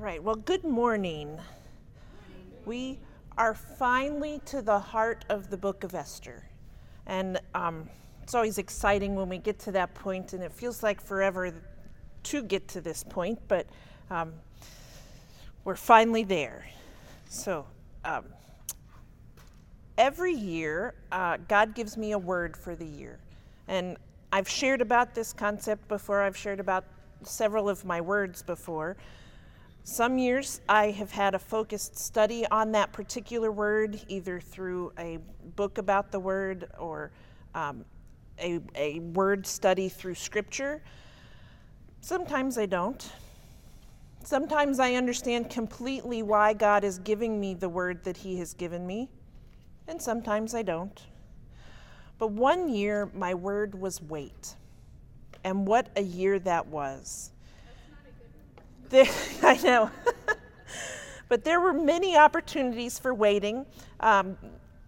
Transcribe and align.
All 0.00 0.06
right, 0.06 0.22
well, 0.22 0.36
good 0.36 0.64
morning. 0.64 1.38
We 2.64 2.98
are 3.36 3.52
finally 3.52 4.40
to 4.46 4.62
the 4.62 4.78
heart 4.78 5.26
of 5.28 5.50
the 5.50 5.58
book 5.58 5.84
of 5.84 5.94
Esther. 5.94 6.42
And 7.06 7.38
um, 7.54 7.86
it's 8.22 8.34
always 8.34 8.56
exciting 8.56 9.14
when 9.14 9.28
we 9.28 9.36
get 9.36 9.58
to 9.58 9.72
that 9.72 9.92
point, 9.92 10.32
and 10.32 10.42
it 10.42 10.52
feels 10.52 10.82
like 10.82 11.02
forever 11.02 11.52
to 12.22 12.42
get 12.42 12.66
to 12.68 12.80
this 12.80 13.04
point, 13.04 13.40
but 13.46 13.66
um, 14.08 14.32
we're 15.64 15.76
finally 15.76 16.24
there. 16.24 16.64
So, 17.28 17.66
um, 18.02 18.24
every 19.98 20.32
year, 20.32 20.94
uh, 21.12 21.36
God 21.46 21.74
gives 21.74 21.98
me 21.98 22.12
a 22.12 22.18
word 22.18 22.56
for 22.56 22.74
the 22.74 22.86
year. 22.86 23.18
And 23.68 23.98
I've 24.32 24.48
shared 24.48 24.80
about 24.80 25.14
this 25.14 25.34
concept 25.34 25.88
before, 25.88 26.22
I've 26.22 26.38
shared 26.38 26.58
about 26.58 26.86
several 27.22 27.68
of 27.68 27.84
my 27.84 28.00
words 28.00 28.42
before. 28.42 28.96
Some 29.90 30.18
years 30.18 30.60
I 30.68 30.92
have 30.92 31.10
had 31.10 31.34
a 31.34 31.38
focused 31.40 31.98
study 31.98 32.46
on 32.46 32.70
that 32.70 32.92
particular 32.92 33.50
word, 33.50 34.00
either 34.06 34.38
through 34.38 34.92
a 34.96 35.18
book 35.56 35.78
about 35.78 36.12
the 36.12 36.20
word 36.20 36.70
or 36.78 37.10
um, 37.56 37.84
a, 38.38 38.60
a 38.76 39.00
word 39.00 39.44
study 39.44 39.88
through 39.88 40.14
scripture. 40.14 40.80
Sometimes 42.02 42.56
I 42.56 42.66
don't. 42.66 43.10
Sometimes 44.22 44.78
I 44.78 44.94
understand 44.94 45.50
completely 45.50 46.22
why 46.22 46.52
God 46.52 46.84
is 46.84 47.00
giving 47.00 47.40
me 47.40 47.54
the 47.54 47.68
word 47.68 48.04
that 48.04 48.16
He 48.16 48.38
has 48.38 48.54
given 48.54 48.86
me, 48.86 49.08
and 49.88 50.00
sometimes 50.00 50.54
I 50.54 50.62
don't. 50.62 51.02
But 52.16 52.30
one 52.30 52.68
year, 52.68 53.10
my 53.12 53.34
word 53.34 53.74
was 53.74 54.00
wait. 54.00 54.54
And 55.42 55.66
what 55.66 55.88
a 55.96 56.02
year 56.02 56.38
that 56.38 56.68
was. 56.68 57.32
There, 58.90 59.06
I 59.42 59.56
know. 59.62 59.90
but 61.28 61.44
there 61.44 61.60
were 61.60 61.72
many 61.72 62.16
opportunities 62.16 62.98
for 62.98 63.14
waiting. 63.14 63.64
Um, 64.00 64.36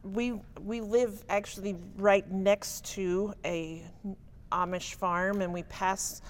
we, 0.02 0.40
we 0.60 0.80
live 0.80 1.24
actually 1.28 1.76
right 1.96 2.28
next 2.28 2.84
to 2.94 3.32
a 3.44 3.84
Amish 4.50 4.94
farm, 4.94 5.40
and 5.40 5.52
we 5.52 5.62
pass 5.64 6.20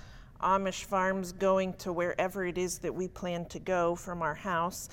Amish 0.43 0.85
farms 0.85 1.33
going 1.33 1.73
to 1.75 1.93
wherever 1.95 2.45
it 2.45 2.59
is 2.59 2.79
that 2.81 2.95
we 2.95 3.09
plan 3.09 3.47
to 3.47 3.59
go 3.59 3.95
from 3.97 4.21
our 4.21 4.35
house. 4.35 4.91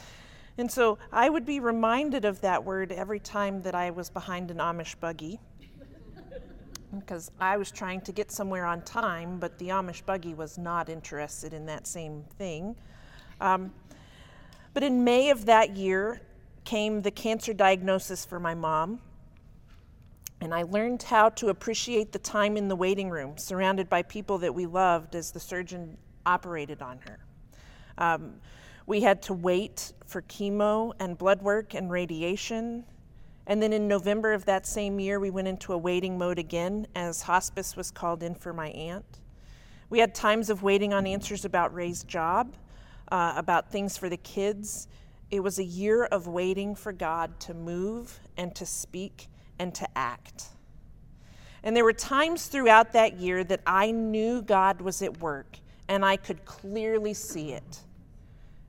And 0.57 0.71
so 0.71 0.97
I 1.11 1.27
would 1.27 1.45
be 1.45 1.59
reminded 1.59 2.23
of 2.23 2.39
that 2.41 2.63
word 2.63 2.93
every 2.93 3.19
time 3.19 3.61
that 3.63 3.75
I 3.75 3.91
was 3.91 4.09
behind 4.09 4.51
an 4.51 4.57
Amish 4.57 4.97
buggy 4.99 5.39
because 6.97 7.31
I 7.39 7.57
was 7.57 7.71
trying 7.71 8.01
to 8.01 8.11
get 8.11 8.31
somewhere 8.31 8.65
on 8.65 8.81
time, 8.81 9.39
but 9.39 9.57
the 9.59 9.69
Amish 9.69 10.05
buggy 10.05 10.33
was 10.33 10.57
not 10.57 10.89
interested 10.89 11.53
in 11.53 11.65
that 11.67 11.87
same 11.87 12.23
thing. 12.37 12.75
Um, 13.39 13.71
but 14.73 14.83
in 14.83 15.03
May 15.03 15.29
of 15.29 15.45
that 15.45 15.75
year 15.75 16.21
came 16.65 17.01
the 17.01 17.11
cancer 17.11 17.53
diagnosis 17.53 18.25
for 18.25 18.39
my 18.39 18.55
mom, 18.55 18.99
and 20.41 20.53
I 20.53 20.63
learned 20.63 21.03
how 21.03 21.29
to 21.29 21.49
appreciate 21.49 22.11
the 22.11 22.19
time 22.19 22.57
in 22.57 22.67
the 22.67 22.75
waiting 22.75 23.09
room, 23.09 23.37
surrounded 23.37 23.89
by 23.89 24.03
people 24.03 24.37
that 24.39 24.53
we 24.53 24.65
loved 24.65 25.15
as 25.15 25.31
the 25.31 25.39
surgeon 25.39 25.97
operated 26.25 26.81
on 26.81 26.99
her. 26.99 27.19
Um, 27.97 28.35
we 28.85 29.01
had 29.01 29.21
to 29.23 29.33
wait 29.33 29.93
for 30.07 30.21
chemo 30.23 30.93
and 30.99 31.17
blood 31.17 31.41
work 31.41 31.75
and 31.75 31.91
radiation 31.91 32.85
and 33.49 33.63
then 33.63 33.73
in 33.73 33.87
November 33.87 34.33
of 34.33 34.45
that 34.45 34.67
same 34.67 34.99
year, 34.99 35.19
we 35.19 35.31
went 35.31 35.47
into 35.47 35.73
a 35.73 35.77
waiting 35.77 36.19
mode 36.19 36.37
again 36.37 36.85
as 36.93 37.23
hospice 37.23 37.75
was 37.75 37.89
called 37.89 38.21
in 38.21 38.35
for 38.35 38.53
my 38.53 38.67
aunt. 38.69 39.21
We 39.89 39.97
had 39.97 40.13
times 40.13 40.51
of 40.51 40.61
waiting 40.61 40.93
on 40.93 41.07
answers 41.07 41.45
about 41.45 41.73
Ray's 41.73 42.03
job, 42.03 42.53
uh, 43.11 43.33
about 43.35 43.71
things 43.71 43.97
for 43.97 44.07
the 44.07 44.17
kids. 44.17 44.87
It 45.31 45.39
was 45.39 45.57
a 45.57 45.63
year 45.63 46.05
of 46.05 46.27
waiting 46.27 46.75
for 46.75 46.91
God 46.93 47.39
to 47.39 47.55
move 47.55 48.19
and 48.37 48.53
to 48.53 48.67
speak 48.67 49.25
and 49.57 49.73
to 49.73 49.97
act. 49.97 50.49
And 51.63 51.75
there 51.75 51.83
were 51.83 51.91
times 51.91 52.45
throughout 52.45 52.93
that 52.93 53.17
year 53.17 53.43
that 53.45 53.61
I 53.65 53.89
knew 53.89 54.43
God 54.43 54.79
was 54.79 55.01
at 55.01 55.21
work 55.21 55.57
and 55.87 56.05
I 56.05 56.17
could 56.17 56.45
clearly 56.45 57.15
see 57.15 57.53
it. 57.53 57.79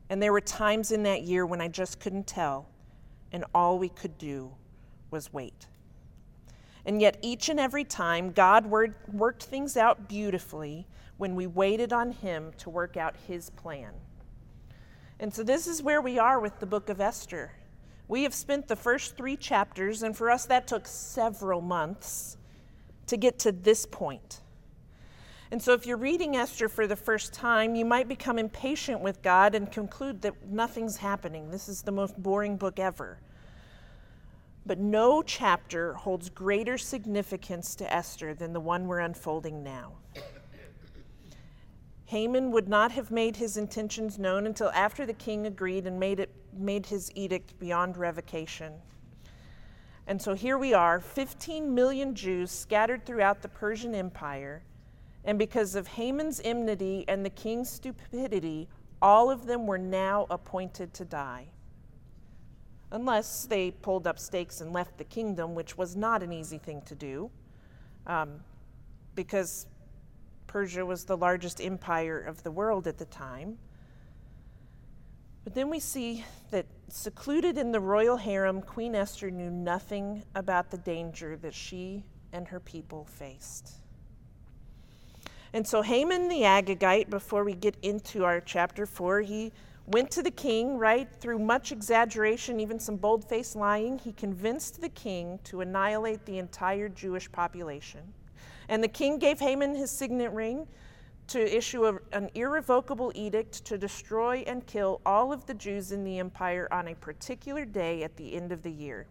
And 0.08 0.22
there 0.22 0.32
were 0.32 0.40
times 0.40 0.90
in 0.90 1.02
that 1.02 1.20
year 1.24 1.44
when 1.44 1.60
I 1.60 1.68
just 1.68 2.00
couldn't 2.00 2.26
tell, 2.26 2.66
and 3.30 3.44
all 3.54 3.78
we 3.78 3.90
could 3.90 4.16
do 4.16 4.52
was 5.10 5.32
wait. 5.32 5.66
And 6.84 7.00
yet, 7.00 7.18
each 7.20 7.48
and 7.48 7.60
every 7.60 7.84
time, 7.84 8.32
God 8.32 8.66
worked 8.66 9.42
things 9.44 9.76
out 9.76 10.08
beautifully 10.08 10.86
when 11.18 11.34
we 11.34 11.46
waited 11.46 11.92
on 11.92 12.12
Him 12.12 12.52
to 12.58 12.70
work 12.70 12.96
out 12.96 13.14
His 13.28 13.50
plan. 13.50 13.92
And 15.18 15.34
so, 15.34 15.42
this 15.42 15.66
is 15.66 15.82
where 15.82 16.00
we 16.00 16.18
are 16.18 16.40
with 16.40 16.58
the 16.58 16.66
book 16.66 16.88
of 16.88 17.00
Esther. 17.00 17.52
We 18.08 18.22
have 18.22 18.34
spent 18.34 18.66
the 18.66 18.76
first 18.76 19.16
three 19.16 19.36
chapters, 19.36 20.02
and 20.02 20.16
for 20.16 20.30
us, 20.30 20.46
that 20.46 20.66
took 20.66 20.86
several 20.86 21.60
months 21.60 22.38
to 23.06 23.16
get 23.16 23.38
to 23.40 23.52
this 23.52 23.84
point. 23.84 24.40
And 25.50 25.60
so, 25.60 25.74
if 25.74 25.84
you're 25.84 25.98
reading 25.98 26.36
Esther 26.36 26.68
for 26.68 26.86
the 26.86 26.96
first 26.96 27.34
time, 27.34 27.74
you 27.74 27.84
might 27.84 28.08
become 28.08 28.38
impatient 28.38 29.00
with 29.00 29.20
God 29.20 29.54
and 29.54 29.70
conclude 29.70 30.22
that 30.22 30.48
nothing's 30.48 30.96
happening. 30.96 31.50
This 31.50 31.68
is 31.68 31.82
the 31.82 31.92
most 31.92 32.16
boring 32.16 32.56
book 32.56 32.78
ever. 32.78 33.18
But 34.66 34.78
no 34.78 35.22
chapter 35.22 35.94
holds 35.94 36.28
greater 36.28 36.76
significance 36.76 37.74
to 37.76 37.92
Esther 37.92 38.34
than 38.34 38.52
the 38.52 38.60
one 38.60 38.86
we're 38.86 39.00
unfolding 39.00 39.62
now. 39.62 39.94
Haman 42.04 42.50
would 42.50 42.68
not 42.68 42.92
have 42.92 43.10
made 43.10 43.36
his 43.36 43.56
intentions 43.56 44.18
known 44.18 44.46
until 44.46 44.70
after 44.70 45.06
the 45.06 45.12
king 45.12 45.46
agreed 45.46 45.86
and 45.86 45.98
made, 45.98 46.20
it, 46.20 46.34
made 46.52 46.86
his 46.86 47.10
edict 47.14 47.58
beyond 47.58 47.96
revocation. 47.96 48.74
And 50.06 50.20
so 50.20 50.34
here 50.34 50.58
we 50.58 50.74
are 50.74 50.98
15 50.98 51.72
million 51.72 52.14
Jews 52.14 52.50
scattered 52.50 53.06
throughout 53.06 53.42
the 53.42 53.48
Persian 53.48 53.94
Empire. 53.94 54.64
And 55.24 55.38
because 55.38 55.76
of 55.76 55.86
Haman's 55.86 56.40
enmity 56.44 57.04
and 57.06 57.24
the 57.24 57.30
king's 57.30 57.70
stupidity, 57.70 58.68
all 59.00 59.30
of 59.30 59.46
them 59.46 59.66
were 59.66 59.78
now 59.78 60.26
appointed 60.30 60.92
to 60.94 61.04
die 61.04 61.46
unless 62.92 63.46
they 63.46 63.70
pulled 63.70 64.06
up 64.06 64.18
stakes 64.18 64.60
and 64.60 64.72
left 64.72 64.98
the 64.98 65.04
kingdom, 65.04 65.54
which 65.54 65.78
was 65.78 65.96
not 65.96 66.22
an 66.22 66.32
easy 66.32 66.58
thing 66.58 66.82
to 66.82 66.94
do, 66.94 67.30
um, 68.06 68.40
because 69.14 69.66
Persia 70.46 70.84
was 70.84 71.04
the 71.04 71.16
largest 71.16 71.60
empire 71.60 72.18
of 72.18 72.42
the 72.42 72.50
world 72.50 72.86
at 72.86 72.98
the 72.98 73.04
time. 73.06 73.58
But 75.44 75.54
then 75.54 75.70
we 75.70 75.78
see 75.78 76.24
that 76.50 76.66
secluded 76.88 77.56
in 77.56 77.72
the 77.72 77.80
royal 77.80 78.16
harem, 78.16 78.60
Queen 78.60 78.94
Esther 78.94 79.30
knew 79.30 79.50
nothing 79.50 80.24
about 80.34 80.70
the 80.70 80.78
danger 80.78 81.36
that 81.36 81.54
she 81.54 82.04
and 82.32 82.48
her 82.48 82.60
people 82.60 83.04
faced. 83.04 83.72
And 85.52 85.66
so 85.66 85.82
Haman 85.82 86.28
the 86.28 86.42
Agagite, 86.42 87.10
before 87.10 87.42
we 87.44 87.54
get 87.54 87.76
into 87.82 88.24
our 88.24 88.40
chapter 88.40 88.86
4, 88.86 89.22
he 89.22 89.52
went 89.90 90.10
to 90.12 90.22
the 90.22 90.30
king, 90.30 90.78
right? 90.78 91.08
Through 91.20 91.40
much 91.40 91.72
exaggeration, 91.72 92.60
even 92.60 92.78
some 92.78 92.96
bold 92.96 93.28
faced 93.28 93.56
lying, 93.56 93.98
he 93.98 94.12
convinced 94.12 94.80
the 94.80 94.88
king 94.88 95.40
to 95.44 95.60
annihilate 95.60 96.24
the 96.24 96.38
entire 96.38 96.88
Jewish 96.88 97.30
population. 97.30 98.00
And 98.68 98.82
the 98.82 98.88
king 98.88 99.18
gave 99.18 99.40
Haman 99.40 99.74
his 99.74 99.90
signet 99.90 100.30
ring 100.30 100.68
to 101.26 101.56
issue 101.56 101.86
a, 101.86 101.98
an 102.12 102.30
irrevocable 102.34 103.10
edict 103.16 103.64
to 103.64 103.76
destroy 103.76 104.44
and 104.46 104.64
kill 104.66 105.00
all 105.04 105.32
of 105.32 105.44
the 105.46 105.54
Jews 105.54 105.90
in 105.90 106.04
the 106.04 106.20
empire 106.20 106.68
on 106.70 106.88
a 106.88 106.94
particular 106.94 107.64
day 107.64 108.04
at 108.04 108.16
the 108.16 108.34
end 108.34 108.52
of 108.52 108.62
the 108.62 108.70
year. 108.70 109.06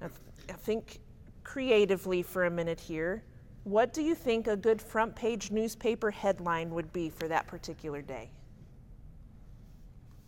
Now, 0.00 0.08
I 0.48 0.54
think 0.54 0.98
creatively 1.44 2.22
for 2.22 2.46
a 2.46 2.50
minute 2.50 2.80
here. 2.80 3.22
What 3.64 3.92
do 3.92 4.02
you 4.02 4.16
think 4.16 4.48
a 4.48 4.56
good 4.56 4.82
front 4.82 5.14
page 5.14 5.52
newspaper 5.52 6.10
headline 6.10 6.70
would 6.70 6.92
be 6.92 7.08
for 7.08 7.28
that 7.28 7.46
particular 7.46 8.02
day? 8.02 8.30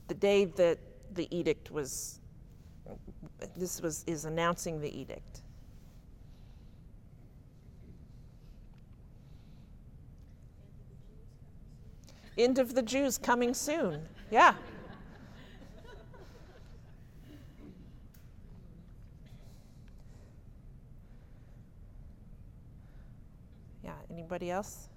The 0.09 0.15
day 0.15 0.45
that 0.45 0.79
the 1.15 1.29
edict 1.35 1.71
was, 1.71 2.21
this 3.57 3.81
was, 3.81 4.05
is 4.07 4.25
announcing 4.25 4.81
the 4.81 4.99
edict. 4.99 5.43
End 12.37 12.59
of 12.59 12.75
the 12.75 12.83
Jews 12.83 13.17
coming 13.17 13.55
soon. 13.55 14.03
Yeah. 14.31 14.55
Yeah, 23.85 23.93
anybody 24.11 24.51
else? 24.51 24.89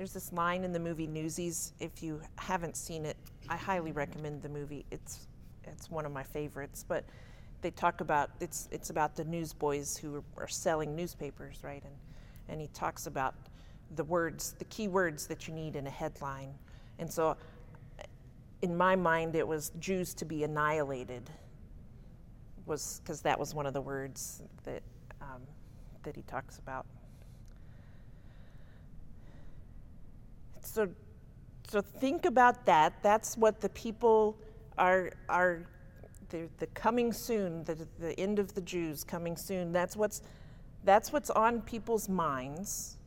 There's 0.00 0.14
this 0.14 0.32
line 0.32 0.64
in 0.64 0.72
the 0.72 0.80
movie 0.80 1.06
Newsies. 1.06 1.74
If 1.78 2.02
you 2.02 2.22
haven't 2.36 2.74
seen 2.74 3.04
it, 3.04 3.18
I 3.50 3.56
highly 3.58 3.92
recommend 3.92 4.40
the 4.40 4.48
movie. 4.48 4.86
It's 4.90 5.28
it's 5.64 5.90
one 5.90 6.06
of 6.06 6.10
my 6.10 6.22
favorites. 6.22 6.86
But 6.88 7.04
they 7.60 7.70
talk 7.70 8.00
about 8.00 8.30
it's 8.40 8.66
it's 8.72 8.88
about 8.88 9.14
the 9.14 9.24
newsboys 9.24 9.98
who 9.98 10.24
are, 10.38 10.48
selling 10.48 10.96
newspapers, 10.96 11.58
right? 11.62 11.82
And 11.84 11.94
and 12.48 12.62
he 12.62 12.68
talks 12.68 13.08
about 13.08 13.34
the 13.94 14.04
words, 14.04 14.54
the 14.58 14.64
key 14.64 14.88
words 14.88 15.26
that 15.26 15.46
you 15.46 15.52
need 15.52 15.76
in 15.76 15.86
a 15.86 15.90
headline. 15.90 16.54
And 16.98 17.12
so, 17.12 17.36
in 18.62 18.74
my 18.74 18.96
mind, 18.96 19.36
it 19.36 19.46
was 19.46 19.70
Jews 19.80 20.14
to 20.14 20.24
be 20.24 20.44
annihilated, 20.44 21.28
was 22.64 23.02
because 23.04 23.20
that 23.20 23.38
was 23.38 23.54
one 23.54 23.66
of 23.66 23.74
the 23.74 23.82
words 23.82 24.44
that 24.64 24.82
um, 25.20 25.42
that 26.04 26.16
he 26.16 26.22
talks 26.22 26.56
about. 26.56 26.86
So, 30.72 30.88
so 31.68 31.80
think 31.80 32.26
about 32.26 32.64
that. 32.66 33.02
That's 33.02 33.36
what 33.36 33.60
the 33.60 33.68
people 33.70 34.38
are 34.78 35.10
are 35.28 35.62
the, 36.28 36.48
the 36.58 36.66
coming 36.68 37.12
soon, 37.12 37.64
the, 37.64 37.88
the 37.98 38.18
end 38.18 38.38
of 38.38 38.54
the 38.54 38.60
Jews 38.60 39.02
coming 39.02 39.36
soon. 39.36 39.72
That's 39.72 39.96
what's 39.96 40.22
that's 40.84 41.12
what's 41.12 41.28
on 41.30 41.60
people's 41.62 42.08
minds 42.08 42.98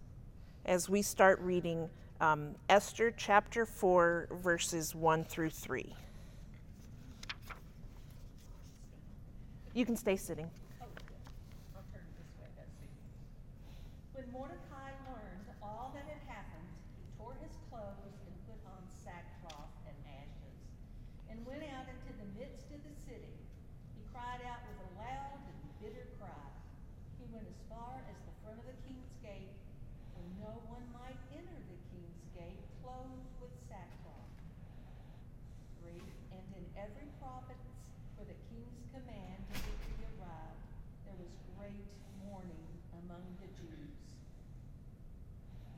as 0.65 0.89
we 0.89 1.01
start 1.01 1.39
reading 1.39 1.89
um, 2.19 2.55
Esther 2.69 3.13
chapter 3.15 3.65
4, 3.65 4.27
verses 4.41 4.93
1 4.93 5.23
through 5.23 5.49
3. 5.49 5.93
You 9.73 9.85
can 9.85 9.95
stay 9.97 10.15
sitting. 10.15 10.49
When 14.13 14.31
Mordecai 14.31 14.91
learned 15.09 15.47
all 15.61 15.91
that 15.95 16.05
had 16.05 16.21
happened, 16.29 16.69
he 16.95 17.03
tore 17.17 17.35
his 17.41 17.51
clothes 17.69 18.21
and 18.23 18.35
put 18.47 18.61
on 18.69 18.79
sackcloth 19.03 19.73
and 19.89 19.97
ashes, 20.05 20.59
and 21.27 21.41
went 21.43 21.65
out 21.75 21.89
into 21.89 22.13
the 22.21 22.29
midst 22.39 22.69
of 22.71 22.79
the 22.85 22.95
city. 23.09 23.35
He 23.97 24.01
cried 24.13 24.45
out 24.47 24.61
with 24.69 24.79
a 24.79 24.89
loud 25.01 25.41
and 25.43 25.57
bitter 25.81 26.07
cry. 26.21 26.47
He 27.19 27.25
went 27.33 27.49
as 27.49 27.59
far 27.67 27.99
as 28.05 28.15
the 28.23 28.33
front 28.45 28.61
of 28.61 28.67
the 28.69 28.77
king's 28.85 29.11
gate, 29.25 29.57
for 30.13 30.23
no 30.39 30.53
one 30.69 30.85
might 30.93 31.17
enter 31.33 31.57
the 31.67 31.79
king's 31.89 32.21
gate 32.37 32.61
clothed 32.85 33.27
with 33.41 33.51
sackcloth. 33.65 34.29
Three, 35.81 36.05
and 36.29 36.45
in 36.53 36.65
every 36.77 37.09
province 37.17 37.65
where 38.15 38.29
the 38.29 38.37
king's 38.53 38.85
command 38.93 39.41
and 39.49 39.57
decree 39.57 40.05
arrived, 40.21 40.61
there 41.09 41.17
was 41.17 41.33
great 41.57 41.87
mourning 42.27 42.69
among 43.01 43.25
the 43.41 43.49
Jews. 43.57 43.95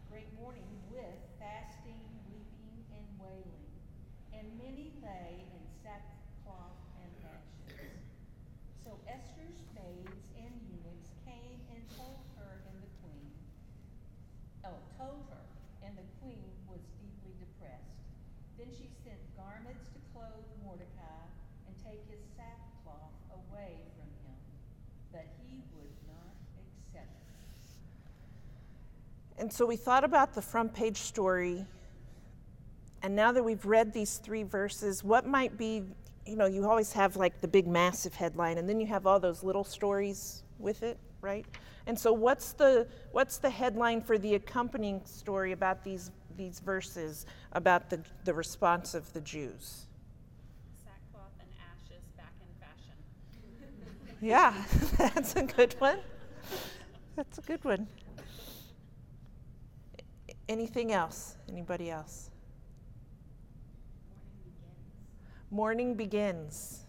Great 0.09 0.31
mourning 0.39 0.67
with 0.89 1.19
fasting, 1.37 1.99
weeping, 2.31 2.75
and 2.95 3.05
wailing, 3.19 3.67
and 4.33 4.45
many 4.57 4.91
lay 5.03 5.44
in 5.44 5.61
sackcloth 5.83 6.79
and 7.03 7.11
ashes. 7.27 8.01
So 8.83 8.95
Esther's 9.07 9.59
maids 9.75 10.23
and 10.39 10.53
eunuchs 10.71 11.11
came 11.27 11.59
and 11.73 11.83
told 11.99 12.23
her 12.39 12.63
and 12.65 12.77
the 12.79 12.91
queen. 13.03 13.27
Oh, 14.63 14.79
told 14.95 15.27
her, 15.35 15.44
and 15.83 15.94
the 15.99 16.07
queen 16.23 16.47
was 16.71 16.81
deeply 17.01 17.35
depressed. 17.37 17.99
Then 18.57 18.71
she 18.71 18.87
sent 19.03 19.19
garments 19.35 19.91
to 19.91 19.99
clothe 20.15 20.47
Mordecai 20.63 21.27
and 21.67 21.75
take 21.83 22.01
his 22.07 22.23
sackcloth 22.39 23.13
away 23.35 23.83
from 23.99 24.07
him, 24.23 24.39
but 25.11 25.27
he 25.44 25.59
would 25.75 25.91
not 26.07 26.33
accept 26.55 27.11
it. 27.19 27.35
And 29.37 29.51
so 29.51 29.65
we 29.65 29.75
thought 29.75 30.03
about 30.03 30.33
the 30.33 30.41
front 30.41 30.73
page 30.73 30.97
story. 30.97 31.65
And 33.01 33.15
now 33.15 33.31
that 33.31 33.43
we've 33.43 33.65
read 33.65 33.93
these 33.93 34.17
three 34.17 34.43
verses, 34.43 35.03
what 35.03 35.27
might 35.27 35.57
be, 35.57 35.83
you 36.25 36.35
know, 36.35 36.45
you 36.45 36.67
always 36.67 36.93
have 36.93 37.17
like 37.17 37.41
the 37.41 37.47
big 37.47 37.67
massive 37.67 38.13
headline 38.13 38.57
and 38.57 38.67
then 38.67 38.79
you 38.79 38.87
have 38.87 39.05
all 39.05 39.19
those 39.19 39.43
little 39.43 39.63
stories 39.63 40.43
with 40.57 40.83
it, 40.83 40.97
right? 41.21 41.45
And 41.87 41.99
so 41.99 42.13
what's 42.13 42.53
the 42.53 42.87
what's 43.11 43.37
the 43.37 43.49
headline 43.49 44.01
for 44.01 44.17
the 44.17 44.35
accompanying 44.35 45.01
story 45.05 45.51
about 45.51 45.83
these 45.83 46.11
these 46.35 46.59
verses 46.59 47.25
about 47.51 47.89
the, 47.89 48.01
the 48.23 48.33
response 48.33 48.95
of 48.95 49.11
the 49.13 49.21
Jews? 49.21 49.85
Sackcloth 50.83 51.31
and 51.39 51.49
ashes 51.61 52.03
back 52.17 52.33
in 52.41 52.47
fashion. 52.59 52.95
Yeah, 54.21 54.53
that's 55.13 55.35
a 55.35 55.43
good 55.43 55.75
one. 55.79 55.99
That's 57.15 57.37
a 57.37 57.41
good 57.41 57.63
one. 57.63 57.87
Anything 60.47 60.92
else? 60.92 61.36
Anybody 61.50 61.89
else? 61.89 62.30
Mourning 65.50 65.95
begins. 65.95 66.81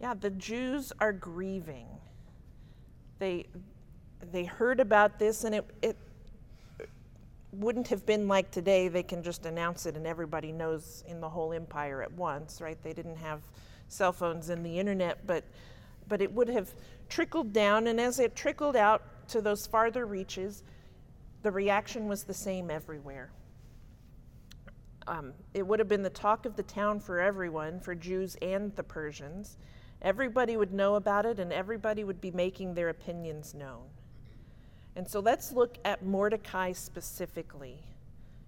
Yeah, 0.00 0.14
the 0.14 0.30
Jews 0.30 0.92
are 1.00 1.12
grieving. 1.12 1.86
They 3.18 3.46
they 4.32 4.44
heard 4.44 4.80
about 4.80 5.18
this 5.18 5.44
and 5.44 5.54
it 5.54 5.64
it 5.82 5.96
wouldn't 7.52 7.88
have 7.88 8.04
been 8.04 8.28
like 8.28 8.50
today 8.50 8.88
they 8.88 9.02
can 9.02 9.22
just 9.22 9.46
announce 9.46 9.86
it 9.86 9.96
and 9.96 10.06
everybody 10.06 10.52
knows 10.52 11.02
in 11.08 11.20
the 11.20 11.28
whole 11.28 11.52
empire 11.52 12.02
at 12.02 12.12
once, 12.12 12.60
right? 12.60 12.80
They 12.82 12.92
didn't 12.92 13.16
have 13.16 13.40
cell 13.88 14.12
phones 14.12 14.50
and 14.50 14.64
the 14.64 14.78
internet, 14.78 15.26
but 15.26 15.44
but 16.06 16.20
it 16.20 16.32
would 16.32 16.48
have 16.48 16.74
trickled 17.08 17.52
down 17.52 17.86
and 17.88 18.00
as 18.00 18.18
it 18.20 18.36
trickled 18.36 18.76
out 18.76 19.02
to 19.28 19.40
those 19.40 19.66
farther 19.66 20.06
reaches, 20.06 20.62
the 21.42 21.50
reaction 21.50 22.08
was 22.08 22.24
the 22.24 22.34
same 22.34 22.70
everywhere. 22.70 23.30
Um, 25.06 25.32
it 25.54 25.66
would 25.66 25.78
have 25.78 25.88
been 25.88 26.02
the 26.02 26.10
talk 26.10 26.44
of 26.44 26.56
the 26.56 26.62
town 26.62 27.00
for 27.00 27.20
everyone, 27.20 27.80
for 27.80 27.94
Jews 27.94 28.36
and 28.42 28.74
the 28.76 28.82
Persians. 28.82 29.56
Everybody 30.02 30.56
would 30.56 30.72
know 30.72 30.96
about 30.96 31.24
it, 31.24 31.38
and 31.38 31.52
everybody 31.52 32.04
would 32.04 32.20
be 32.20 32.30
making 32.30 32.74
their 32.74 32.88
opinions 32.88 33.54
known. 33.54 33.86
And 34.96 35.08
so 35.08 35.20
let's 35.20 35.52
look 35.52 35.78
at 35.84 36.04
Mordecai 36.04 36.72
specifically. 36.72 37.80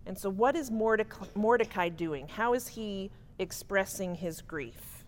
And 0.07 0.19
so, 0.19 0.29
what 0.29 0.57
is 0.57 0.71
Mordecai, 0.71 1.27
Mordecai 1.35 1.89
doing? 1.89 2.29
How 2.29 2.55
is 2.55 2.69
he 2.69 3.11
expressing 3.39 4.15
his 4.15 4.43
grief? 4.43 5.05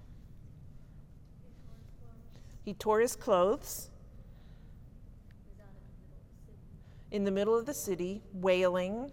He 2.65 2.75
tore 2.75 3.01
his 3.01 3.17
clothes 3.17 3.91
in 7.12 7.25
the 7.25 7.31
middle 7.31 7.55
of 7.55 7.67
the 7.67 7.75
city, 7.75 8.23
wailing, 8.32 9.12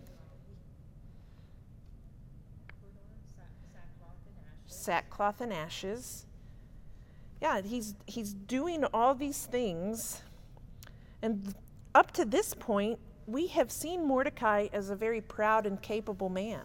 sackcloth 4.66 5.42
and 5.42 5.52
ashes. 5.52 6.26
Yeah, 7.42 7.62
he's, 7.62 7.96
he's 8.08 8.34
doing 8.34 8.86
all 8.86 9.14
these 9.16 9.46
things. 9.46 10.22
And 11.22 11.54
up 11.94 12.12
to 12.14 12.24
this 12.24 12.54
point, 12.54 13.00
we 13.28 13.48
have 13.48 13.70
seen 13.70 14.08
Mordecai 14.08 14.68
as 14.72 14.90
a 14.90 14.96
very 14.96 15.20
proud 15.20 15.66
and 15.66 15.82
capable 15.82 16.30
man. 16.30 16.64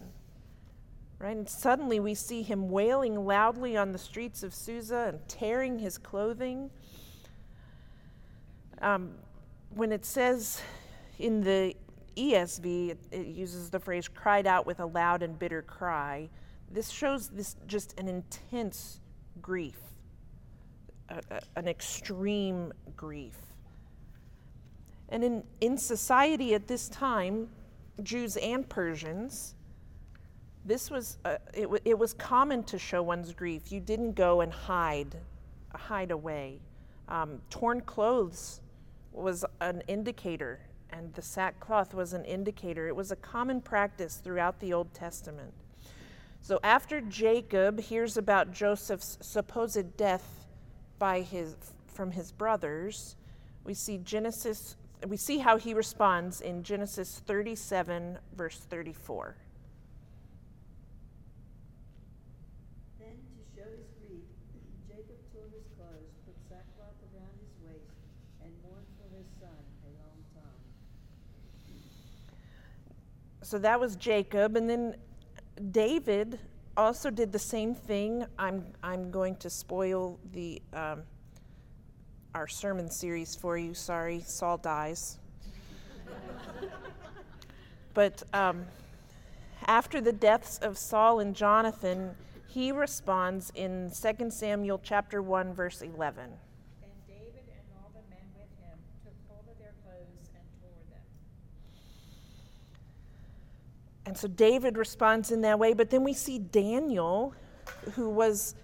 Right? 1.18 1.36
And 1.36 1.48
suddenly 1.48 1.98
we 1.98 2.14
see 2.14 2.42
him 2.42 2.70
wailing 2.70 3.24
loudly 3.26 3.76
on 3.76 3.90
the 3.90 3.98
streets 3.98 4.44
of 4.44 4.54
Susa 4.54 5.06
and 5.08 5.28
tearing 5.28 5.80
his 5.80 5.98
clothing. 5.98 6.70
Um, 8.80 9.14
when 9.74 9.90
it 9.90 10.04
says 10.04 10.60
in 11.18 11.40
the 11.40 11.74
ESV, 12.16 12.96
it, 13.10 13.26
uses 13.26 13.70
the 13.70 13.80
phrase 13.80 14.08
cried 14.08 14.46
out 14.46 14.66
with 14.66 14.80
a 14.80 14.86
loud 14.86 15.22
and 15.22 15.38
bitter 15.38 15.62
cry. 15.62 16.28
This 16.70 16.90
shows 16.90 17.28
this 17.28 17.56
just 17.66 17.98
an 17.98 18.08
intense 18.08 19.00
grief, 19.42 19.78
a, 21.08 21.20
a, 21.30 21.40
an 21.56 21.68
extreme 21.68 22.72
grief. 22.96 23.36
And 25.08 25.22
in, 25.22 25.44
in 25.60 25.76
society 25.76 26.54
at 26.54 26.66
this 26.66 26.88
time, 26.88 27.48
Jews 28.02 28.36
and 28.36 28.68
Persians, 28.68 29.54
this 30.64 30.90
was 30.90 31.18
uh, 31.24 31.36
it, 31.52 31.62
w- 31.62 31.82
it 31.84 31.98
was 31.98 32.14
common 32.14 32.62
to 32.64 32.78
show 32.78 33.02
one's 33.02 33.32
grief. 33.32 33.70
You 33.70 33.80
didn't 33.80 34.12
go 34.14 34.40
and 34.40 34.52
hide, 34.52 35.16
hide 35.74 36.10
away. 36.10 36.60
Um, 37.08 37.40
torn 37.50 37.82
clothes 37.82 38.60
was 39.12 39.44
an 39.60 39.82
indicator, 39.88 40.58
and 40.96 41.12
the 41.14 41.22
sackcloth 41.22 41.92
was 41.92 42.12
an 42.12 42.24
indicator. 42.24 42.86
It 42.86 42.94
was 42.94 43.10
a 43.10 43.16
common 43.16 43.60
practice 43.60 44.16
throughout 44.16 44.60
the 44.60 44.72
Old 44.72 44.94
Testament. 44.94 45.52
So 46.40 46.60
after 46.62 47.00
Jacob 47.00 47.80
hears 47.80 48.16
about 48.16 48.52
Joseph's 48.52 49.18
supposed 49.20 49.96
death 49.96 50.46
by 50.98 51.22
his 51.22 51.56
from 51.86 52.10
his 52.10 52.32
brothers, 52.32 53.16
we 53.64 53.74
see 53.74 53.98
Genesis 53.98 54.76
we 55.08 55.16
see 55.16 55.38
how 55.38 55.56
he 55.56 55.74
responds 55.74 56.40
in 56.40 56.62
Genesis 56.62 57.22
37 57.26 58.18
verse 58.36 58.58
34. 58.58 59.36
Then 62.98 63.08
to 63.08 63.42
show 63.56 63.68
his 63.68 63.88
grief, 64.00 64.24
Jacob 64.88 65.16
tore 65.32 65.48
his 65.52 65.66
clothes, 65.76 66.12
put 66.24 66.36
sackcloth 66.48 66.96
around 67.12 67.36
his 67.40 67.52
waist, 67.64 67.96
and 68.44 68.52
mourned 68.62 68.88
for 68.96 69.08
his 69.16 69.28
son 69.40 69.60
a 69.84 69.90
long 69.96 70.20
time. 70.32 70.60
So 73.44 73.58
that 73.58 73.78
was 73.78 73.96
Jacob 73.96 74.56
and 74.56 74.70
then 74.70 74.96
David 75.70 76.38
also 76.78 77.10
did 77.10 77.30
the 77.30 77.38
same 77.38 77.74
thing. 77.74 78.24
I'm, 78.38 78.64
I'm 78.82 79.10
going 79.10 79.36
to 79.36 79.50
spoil 79.50 80.18
the, 80.32 80.62
um, 80.72 81.02
our 82.34 82.48
sermon 82.48 82.90
series 82.90 83.36
for 83.36 83.58
you. 83.58 83.74
Sorry, 83.74 84.20
Saul 84.20 84.56
dies. 84.56 85.18
but 87.94 88.22
um, 88.32 88.64
after 89.66 90.00
the 90.00 90.12
deaths 90.12 90.58
of 90.58 90.78
Saul 90.78 91.20
and 91.20 91.36
Jonathan, 91.36 92.14
he 92.48 92.72
responds 92.72 93.52
in 93.54 93.90
2 93.90 94.30
Samuel 94.30 94.80
chapter 94.82 95.20
1 95.20 95.52
verse 95.52 95.82
11. 95.82 96.24
And 96.24 96.32
David 97.06 97.44
and 97.46 97.66
all 97.76 97.90
the 97.92 98.08
men 98.08 98.24
with 98.34 98.48
him 98.58 98.78
took 99.04 99.14
hold 99.28 99.44
of 99.50 99.58
their 99.58 99.74
clothes 99.84 100.30
and 100.34 100.44
tore 100.60 100.82
them. 100.90 101.02
And 104.06 104.16
so 104.16 104.28
David 104.28 104.76
responds 104.76 105.30
in 105.30 105.40
that 105.42 105.58
way, 105.58 105.72
but 105.72 105.90
then 105.90 106.04
we 106.04 106.12
see 106.12 106.38
Daniel, 106.38 107.34
who 107.92 108.10
was 108.10 108.54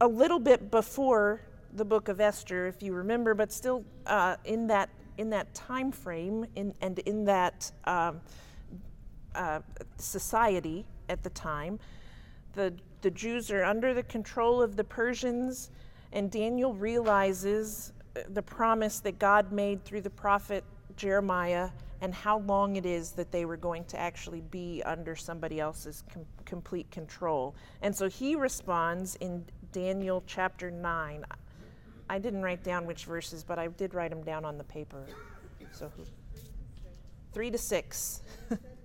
a 0.00 0.08
little 0.08 0.38
bit 0.38 0.70
before 0.70 1.42
the 1.74 1.84
book 1.84 2.08
of 2.08 2.20
Esther, 2.20 2.66
if 2.66 2.82
you 2.82 2.94
remember, 2.94 3.34
but 3.34 3.52
still 3.52 3.84
uh, 4.06 4.36
in 4.44 4.66
that 4.68 4.90
in 5.18 5.28
that 5.28 5.52
time 5.52 5.92
frame 5.92 6.46
in, 6.56 6.72
and 6.80 6.98
in 7.00 7.26
that 7.26 7.70
um, 7.84 8.20
uh, 9.34 9.60
society 9.98 10.86
at 11.10 11.22
the 11.22 11.30
time, 11.30 11.78
the 12.54 12.72
the 13.02 13.10
Jews 13.10 13.50
are 13.50 13.64
under 13.64 13.92
the 13.94 14.02
control 14.04 14.62
of 14.62 14.76
the 14.76 14.84
Persians, 14.84 15.70
and 16.12 16.30
Daniel 16.30 16.74
realizes 16.74 17.92
the 18.30 18.42
promise 18.42 19.00
that 19.00 19.18
God 19.18 19.52
made 19.52 19.84
through 19.84 20.00
the 20.00 20.10
prophet 20.10 20.64
Jeremiah 20.96 21.70
and 22.00 22.14
how 22.14 22.38
long 22.40 22.76
it 22.76 22.86
is 22.86 23.12
that 23.12 23.30
they 23.30 23.44
were 23.44 23.56
going 23.56 23.84
to 23.86 23.98
actually 23.98 24.40
be 24.40 24.82
under 24.84 25.14
somebody 25.14 25.60
else's 25.60 26.02
com- 26.12 26.24
complete 26.44 26.90
control. 26.90 27.54
And 27.82 27.94
so 27.94 28.08
he 28.08 28.34
responds 28.34 29.16
in 29.16 29.44
Daniel 29.72 30.22
chapter 30.26 30.70
9. 30.70 31.24
I 32.08 32.18
didn't 32.18 32.42
write 32.42 32.64
down 32.64 32.86
which 32.86 33.04
verses, 33.04 33.44
but 33.44 33.58
I 33.58 33.68
did 33.68 33.94
write 33.94 34.10
them 34.10 34.22
down 34.22 34.44
on 34.44 34.58
the 34.58 34.64
paper. 34.64 35.04
So 35.72 35.90
3 37.32 37.50
to 37.50 37.58
6. 37.58 38.22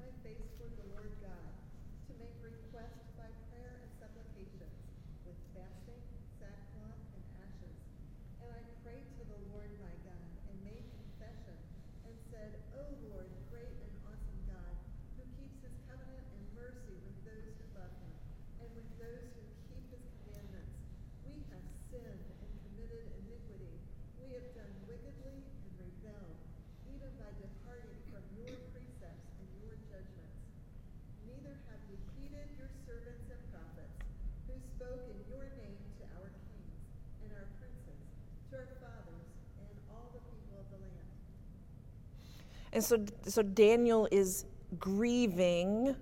so, 42.86 43.04
so 43.26 43.42
Daniel 43.42 44.08
is 44.12 44.46
grieving 44.80 45.96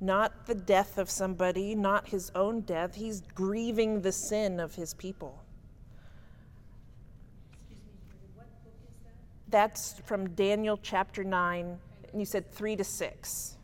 not 0.00 0.46
the 0.46 0.54
death 0.54 0.98
of 0.98 1.08
somebody, 1.08 1.74
not 1.74 2.08
his 2.08 2.32
own 2.34 2.60
death. 2.62 2.94
He's 2.96 3.20
grieving 3.34 4.02
the 4.02 4.10
sin 4.10 4.58
of 4.58 4.74
his 4.74 4.94
people. 4.94 5.40
Excuse 7.60 7.80
me, 7.86 7.92
what 8.34 8.48
book 8.64 8.72
is 8.88 8.96
that? 9.04 9.12
That's 9.48 10.00
from 10.04 10.30
Daniel 10.30 10.78
chapter 10.82 11.22
9, 11.22 11.78
and 12.10 12.20
you 12.20 12.26
said 12.26 12.50
3 12.52 12.76
to 12.76 12.84
6. 12.84 13.56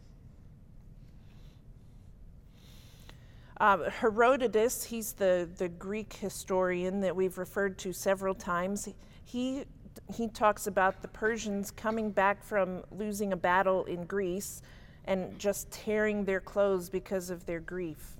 Uh, 3.60 3.90
Herodotus, 3.90 4.84
he's 4.84 5.14
the, 5.14 5.48
the 5.56 5.68
Greek 5.68 6.12
historian 6.12 7.00
that 7.00 7.16
we've 7.16 7.36
referred 7.36 7.76
to 7.78 7.92
several 7.92 8.34
times. 8.34 8.88
He, 9.24 9.64
he 10.06 10.28
talks 10.28 10.66
about 10.66 11.02
the 11.02 11.08
Persians 11.08 11.70
coming 11.70 12.10
back 12.10 12.42
from 12.42 12.82
losing 12.90 13.32
a 13.32 13.36
battle 13.36 13.84
in 13.84 14.04
Greece 14.04 14.62
and 15.04 15.38
just 15.38 15.70
tearing 15.70 16.24
their 16.24 16.40
clothes 16.40 16.90
because 16.90 17.30
of 17.30 17.46
their 17.46 17.60
grief. 17.60 18.16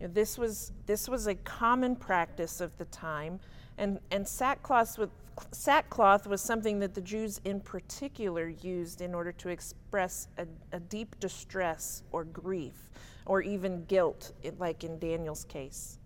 You 0.00 0.08
know, 0.08 0.12
this, 0.12 0.36
was, 0.38 0.72
this 0.86 1.08
was 1.08 1.26
a 1.26 1.34
common 1.34 1.94
practice 1.94 2.60
of 2.60 2.76
the 2.78 2.86
time, 2.86 3.38
and, 3.78 4.00
and 4.10 4.26
sackcloth, 4.26 4.98
was, 4.98 5.08
sackcloth 5.52 6.26
was 6.26 6.40
something 6.40 6.78
that 6.80 6.94
the 6.94 7.00
Jews 7.00 7.40
in 7.44 7.60
particular 7.60 8.48
used 8.48 9.00
in 9.00 9.14
order 9.14 9.32
to 9.32 9.50
express 9.50 10.28
a, 10.38 10.46
a 10.72 10.80
deep 10.80 11.18
distress 11.20 12.02
or 12.12 12.24
grief 12.24 12.90
or 13.26 13.42
even 13.42 13.84
guilt, 13.84 14.32
like 14.58 14.82
in 14.82 14.98
Daniel's 14.98 15.44
case. 15.44 15.98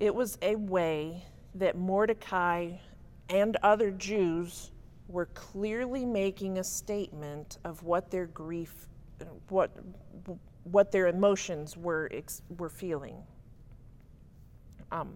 It 0.00 0.14
was 0.14 0.38
a 0.42 0.56
way 0.56 1.24
that 1.54 1.76
Mordecai 1.76 2.78
and 3.28 3.56
other 3.62 3.90
Jews 3.90 4.70
were 5.08 5.26
clearly 5.26 6.04
making 6.04 6.58
a 6.58 6.64
statement 6.64 7.58
of 7.64 7.82
what 7.82 8.10
their 8.10 8.26
grief, 8.26 8.86
what, 9.48 9.70
what 10.64 10.92
their 10.92 11.08
emotions 11.08 11.76
were, 11.76 12.10
were 12.58 12.68
feeling. 12.68 13.16
Um, 14.92 15.14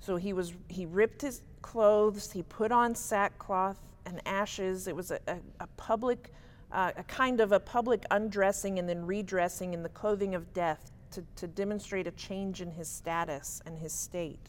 so 0.00 0.16
he 0.16 0.32
was 0.32 0.54
he 0.68 0.86
ripped 0.86 1.22
his 1.22 1.42
clothes, 1.62 2.32
he 2.32 2.42
put 2.42 2.72
on 2.72 2.94
sackcloth 2.94 3.78
and 4.06 4.20
ashes. 4.26 4.88
It 4.88 4.96
was 4.96 5.10
a, 5.10 5.20
a, 5.26 5.36
a 5.60 5.66
public, 5.76 6.32
uh, 6.72 6.92
a 6.96 7.02
kind 7.04 7.40
of 7.40 7.52
a 7.52 7.60
public 7.60 8.04
undressing 8.10 8.78
and 8.78 8.88
then 8.88 9.04
redressing 9.04 9.74
in 9.74 9.82
the 9.82 9.88
clothing 9.90 10.34
of 10.34 10.52
death 10.54 10.90
to, 11.12 11.24
to 11.36 11.46
demonstrate 11.46 12.06
a 12.06 12.12
change 12.12 12.62
in 12.62 12.70
his 12.70 12.88
status 12.88 13.60
and 13.66 13.78
his 13.78 13.92
state. 13.92 14.48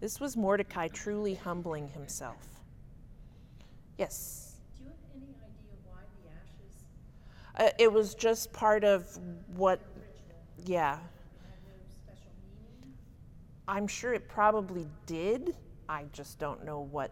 This 0.00 0.18
was 0.18 0.36
Mordecai 0.36 0.88
truly 0.88 1.34
humbling 1.34 1.88
himself. 1.88 2.38
Yes. 3.98 4.56
Do 4.78 4.84
you 4.84 4.88
have 4.88 4.96
any 5.14 5.26
idea 5.26 5.76
why 5.84 6.00
the 6.24 6.30
ashes 6.30 6.84
Uh, 7.54 7.70
it 7.78 7.92
was 7.92 8.14
just 8.14 8.50
part 8.52 8.82
of 8.82 9.18
what, 9.56 9.78
yeah. 10.64 10.96
no 10.96 11.72
special 11.90 12.32
meaning? 12.48 12.94
I'm 13.68 13.86
sure 13.86 14.14
it 14.14 14.26
probably 14.26 14.88
did. 15.04 15.54
I 15.88 16.06
just 16.12 16.38
don't 16.38 16.64
know 16.64 16.88
what 16.90 17.10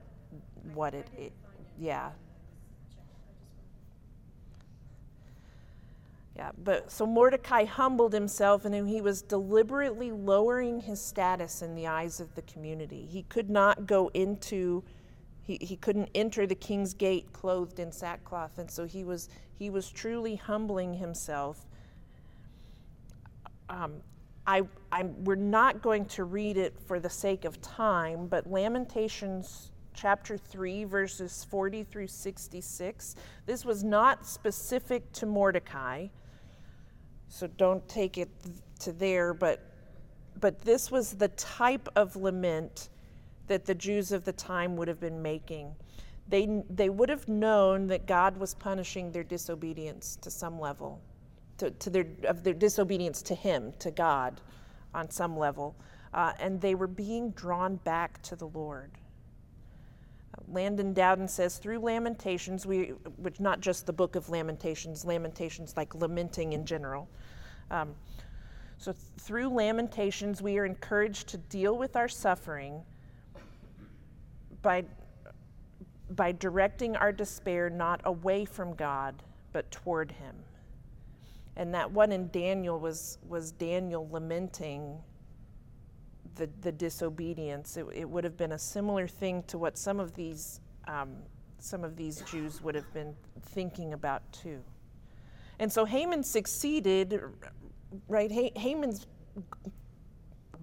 what 0.75 0.95
it, 0.95 1.07
it 1.16 1.33
yeah. 1.78 2.11
Check, 2.95 3.04
I 3.09 3.33
just 3.38 3.61
wanted. 6.07 6.27
Yeah, 6.38 6.52
but 6.62 6.92
so 6.92 7.04
Mordecai 7.04 7.64
humbled 7.64 8.12
himself 8.12 8.64
and 8.64 8.88
he 8.88 9.00
was 9.00 9.23
deliberately 9.23 10.12
lowering 10.12 10.78
his 10.78 11.00
status 11.00 11.62
in 11.62 11.75
the 11.75 11.88
eyes 11.88 12.21
of 12.21 12.33
the 12.37 12.42
community. 12.42 13.04
He 13.11 13.25
could 13.25 13.50
not 13.50 13.87
go 13.87 14.09
into 14.14 14.85
he, 15.42 15.59
he 15.61 15.76
couldn't 15.76 16.11
enter 16.14 16.47
the 16.47 16.54
king's 16.54 16.95
gate 16.95 17.33
clothed 17.33 17.80
in 17.80 17.90
sackcloth 17.90 18.59
and 18.59 18.71
so 18.71 18.85
he 18.85 19.02
was 19.02 19.28
he 19.52 19.68
was 19.68 19.90
truly 19.90 20.37
humbling 20.37 20.95
himself. 20.95 21.66
Um, 23.68 23.95
I, 24.47 24.62
I'm, 24.92 25.25
we're 25.25 25.35
not 25.35 25.83
going 25.83 26.04
to 26.07 26.23
read 26.25 26.57
it 26.57 26.78
for 26.87 27.00
the 27.00 27.11
sake 27.11 27.45
of 27.45 27.61
time, 27.61 28.28
but 28.28 28.47
Lamentations 28.47 29.73
chapter 29.92 30.38
3, 30.38 30.85
verses 30.85 31.45
40 31.50 31.83
through 31.83 32.07
66, 32.07 33.16
this 33.45 33.64
was 33.64 33.83
not 33.83 34.25
specific 34.25 35.11
to 35.12 35.26
Mordecai, 35.26 36.07
so 37.28 37.47
don't 37.47 37.87
take 37.88 38.18
it 38.18 38.28
to 38.80 38.92
there, 38.92 39.35
but, 39.35 39.61
but 40.40 40.61
this 40.62 40.90
was 40.90 41.12
the 41.12 41.28
type 41.28 41.88
of 41.97 42.16
lament 42.16 42.88
that 43.47 43.64
the 43.64 43.75
Jews 43.75 44.12
of 44.12 44.25
the 44.25 44.32
time 44.32 44.76
would 44.76 44.88
have 44.88 45.00
been 45.00 45.23
making. 45.23 45.75
They, 46.28 46.62
they 46.68 46.90
would 46.90 47.08
have 47.08 47.28
known 47.28 47.87
that 47.88 48.06
God 48.06 48.37
was 48.37 48.54
punishing 48.54 49.12
their 49.12 49.25
disobedience 49.25 50.16
to 50.23 50.30
some 50.30 50.61
level 50.61 51.00
to, 51.58 51.70
to 51.70 51.90
their, 51.90 52.06
of 52.25 52.42
their 52.42 52.54
disobedience 52.54 53.20
to 53.23 53.35
Him, 53.35 53.73
to 53.80 53.90
God, 53.90 54.40
on 54.94 55.11
some 55.11 55.37
level. 55.37 55.76
Uh, 56.14 56.32
and 56.40 56.61
they 56.61 56.75
were 56.75 56.87
being 56.87 57.30
drawn 57.32 57.76
back 57.76 58.23
to 58.23 58.37
the 58.37 58.47
Lord. 58.47 58.92
Landon 60.49 60.92
Dowden 60.92 61.28
says, 61.28 61.59
through 61.59 61.78
Lamentations, 61.80 62.66
we, 62.66 62.92
which 63.16 63.40
not 63.40 63.61
just 63.61 63.87
the 63.87 63.92
book 63.92 64.16
of 64.16 64.28
Lamentations, 64.28 65.04
Lamentations 65.04 65.76
like 65.76 65.95
lamenting 65.95 66.52
in 66.52 66.64
general. 66.64 67.09
Um, 67.71 67.95
so 68.78 68.92
th- 68.92 69.04
through 69.18 69.49
Lamentations, 69.49 70.40
we 70.40 70.59
are 70.59 70.64
encouraged 70.64 71.28
to 71.28 71.38
deal 71.38 71.76
with 71.76 71.97
our 71.97 72.09
suffering 72.09 72.83
by, 74.62 74.85
by 76.11 76.33
directing 76.33 76.97
our 76.97 77.12
despair 77.12 77.71
not 77.71 78.00
away 78.04 78.45
from 78.45 78.75
God, 78.75 79.23
but 79.52 79.71
toward 79.71 80.12
Him 80.12 80.35
and 81.59 81.75
that 81.75 81.90
one 81.90 82.12
in 82.12 82.28
Daniel 82.28 82.78
was 82.78 83.18
was 83.28 83.50
Daniel 83.52 84.09
lamenting 84.11 84.97
the, 86.35 86.49
the 86.61 86.73
disobedience. 86.73 87.76
It, 87.76 87.87
it 87.94 88.08
would 88.08 88.25
have 88.25 88.37
been 88.37 88.52
a 88.52 88.58
similar 88.58 89.06
thing 89.06 89.42
to 89.49 89.58
what 89.58 89.76
some 89.78 90.00
of 90.00 90.14
these 90.14 90.61
um, 90.87 91.16
some 91.58 91.85
of 91.85 91.97
these 91.97 92.20
Jews 92.23 92.62
would 92.62 92.75
have 92.75 92.92
been 92.94 93.14
thinking 93.42 93.92
about 93.92 94.23
too. 94.32 94.62
And 95.58 95.73
so 95.73 95.85
Haman 95.85 96.23
succeeded, 96.23 97.20
right? 98.06 98.30
Ha- 98.30 98.58
Haman's 98.58 99.06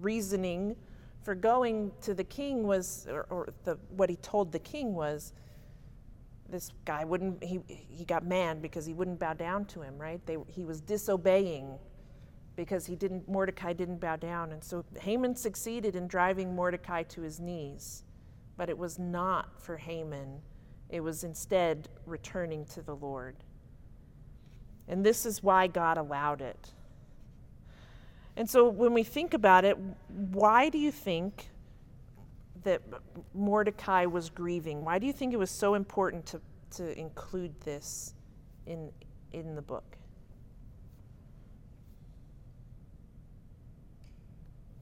reasoning 0.00 0.76
for 1.22 1.34
going 1.34 1.92
to 2.02 2.14
the 2.14 2.24
king 2.24 2.66
was, 2.66 3.06
or, 3.10 3.26
or 3.30 3.48
the, 3.64 3.78
what 3.90 4.08
he 4.08 4.16
told 4.16 4.52
the 4.52 4.58
king 4.58 4.94
was, 4.94 5.32
this 6.48 6.70
guy 6.84 7.04
wouldn't, 7.04 7.42
he, 7.42 7.60
he 7.66 8.04
got 8.04 8.24
mad 8.24 8.62
because 8.62 8.86
he 8.86 8.94
wouldn't 8.94 9.18
bow 9.18 9.34
down 9.34 9.64
to 9.66 9.82
him, 9.82 9.98
right? 9.98 10.24
They, 10.26 10.36
he 10.46 10.64
was 10.64 10.80
disobeying 10.80 11.78
because 12.56 12.86
he 12.86 12.96
didn't, 12.96 13.28
Mordecai 13.28 13.72
didn't 13.72 14.00
bow 14.00 14.16
down. 14.16 14.52
And 14.52 14.64
so 14.64 14.84
Haman 15.00 15.36
succeeded 15.36 15.94
in 15.94 16.08
driving 16.08 16.54
Mordecai 16.54 17.02
to 17.04 17.20
his 17.20 17.38
knees, 17.38 18.02
but 18.56 18.68
it 18.70 18.76
was 18.76 18.98
not 18.98 19.60
for 19.60 19.76
Haman. 19.76 20.40
It 20.88 21.00
was 21.00 21.22
instead 21.22 21.88
returning 22.06 22.64
to 22.66 22.82
the 22.82 22.96
Lord. 22.96 23.36
And 24.88 25.04
this 25.04 25.26
is 25.26 25.42
why 25.42 25.66
God 25.66 25.98
allowed 25.98 26.40
it. 26.40 26.72
And 28.36 28.48
so 28.48 28.68
when 28.68 28.92
we 28.94 29.02
think 29.02 29.34
about 29.34 29.64
it, 29.64 29.76
why 30.08 30.68
do 30.68 30.78
you 30.78 30.92
think 30.92 31.48
that 32.64 32.82
Mordecai 33.32 34.06
was 34.06 34.28
grieving? 34.28 34.84
Why 34.84 34.98
do 34.98 35.06
you 35.06 35.12
think 35.12 35.32
it 35.32 35.38
was 35.38 35.50
so 35.50 35.74
important 35.74 36.26
to, 36.26 36.40
to 36.72 36.98
include 36.98 37.58
this 37.60 38.14
in, 38.66 38.90
in 39.32 39.54
the 39.54 39.62
book? 39.62 39.96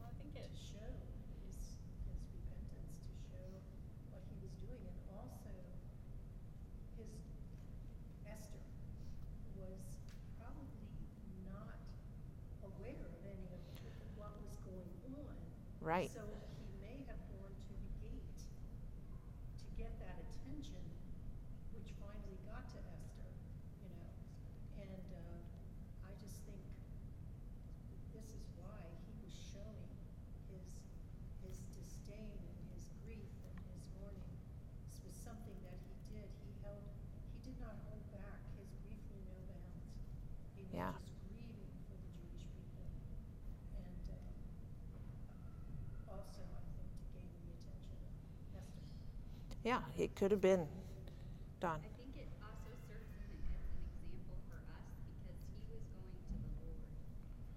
Well, 0.00 0.08
I 0.08 0.14
think 0.16 0.32
it 0.34 0.50
showed 0.56 0.96
his, 1.44 1.76
his 2.08 2.24
repentance 2.32 3.04
to 3.04 3.12
show 3.28 3.44
what 4.08 4.24
he 4.32 4.40
was 4.40 4.56
doing, 4.64 4.80
and 4.80 5.04
also 5.12 5.52
his 6.96 7.20
Esther 8.24 8.64
was 9.60 9.76
probably 10.40 10.88
not 11.44 11.76
aware 12.64 12.96
of 12.96 13.12
any 13.28 13.44
of 13.52 13.60
what 14.16 14.32
was 14.40 14.56
going 14.64 14.88
on. 15.20 15.36
Right. 15.84 16.08
So 16.08 16.24
he 16.24 16.64
may 16.80 16.96
have 17.12 17.20
gone 17.28 17.52
to 17.52 17.72
the 17.76 17.92
gate 18.00 18.40
to 19.60 19.66
get 19.76 19.92
that 20.00 20.16
attention, 20.16 20.80
which 21.76 21.92
finally 22.00 22.40
got 22.48 22.64
to 22.72 22.80
Esther, 22.88 23.28
you 23.84 23.92
know. 23.92 24.08
And 24.80 25.04
uh, 25.12 26.08
I 26.08 26.12
just 26.24 26.40
think 26.48 26.64
this 28.16 28.32
is 28.32 28.48
why 28.56 28.80
he 29.04 29.12
was 29.20 29.36
showing 29.52 29.92
his 30.48 30.64
his 31.44 31.60
disdain 31.76 32.32
and 32.32 32.58
his 32.72 32.88
grief 33.04 33.28
and 33.44 33.56
his 33.76 33.84
mourning. 34.00 34.32
This 34.88 35.04
was 35.04 35.12
something 35.20 35.58
that 35.68 35.76
he 35.84 35.92
did. 36.16 36.32
He 36.48 36.56
held 36.64 36.80
he 37.36 37.44
did 37.44 37.60
not 37.60 37.76
hold 37.92 38.08
back. 38.08 38.40
His 38.56 38.72
grief 38.80 39.04
knew 39.12 39.20
no 39.28 39.36
bounds. 39.52 39.84
He 40.56 40.64
was 40.64 40.72
Yeah. 40.72 40.96
just 40.96 41.12
grieving 41.28 41.68
for 41.84 42.00
the 42.00 42.08
Jewish 42.16 42.48
people. 42.56 42.88
And 43.76 44.00
uh, 44.08 44.32
also 46.14 46.46
I 46.46 46.62
think 46.78 46.88
to 46.94 47.04
gain 47.10 47.26
the 47.42 47.50
attention 47.58 47.98
of 48.06 48.12
Esther. 48.54 48.86
Yeah, 49.64 49.80
it 49.96 50.14
could 50.14 50.30
have 50.30 50.42
been. 50.42 50.68
Don. 51.58 51.80
I 51.80 51.88
think 51.96 52.12
it 52.20 52.28
also 52.44 52.68
serves 52.84 53.08
as 53.16 53.24
an, 53.32 53.40
as 53.48 53.64
an 53.64 53.80
example 53.88 54.36
for 54.52 54.60
us 54.60 54.84
because 55.08 55.40
he 55.48 55.56
was 55.72 55.80
going 55.88 56.04
to 56.04 56.28
the 56.36 56.52
Lord. 56.60 56.84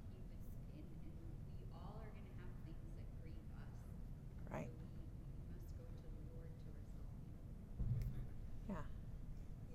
He 0.07 0.15
was, 0.15 0.39
and, 0.71 0.87
and 0.87 1.19
we 1.59 1.67
all 1.75 1.99
are 1.99 2.07
going 2.15 2.23
to 2.31 2.37
have 2.39 2.47
things 2.63 2.79
that 2.95 3.11
grieve 3.19 3.43
us. 3.59 3.75
Right. 4.47 4.71
So 4.71 4.87
we, 4.87 5.19
we 5.35 5.51
must 5.51 5.75
go 5.75 5.83
to 5.83 5.99
the 5.99 6.23
Lord 6.31 6.47
to 6.47 6.71
resolve. 6.79 7.11
Yeah. 8.71 8.87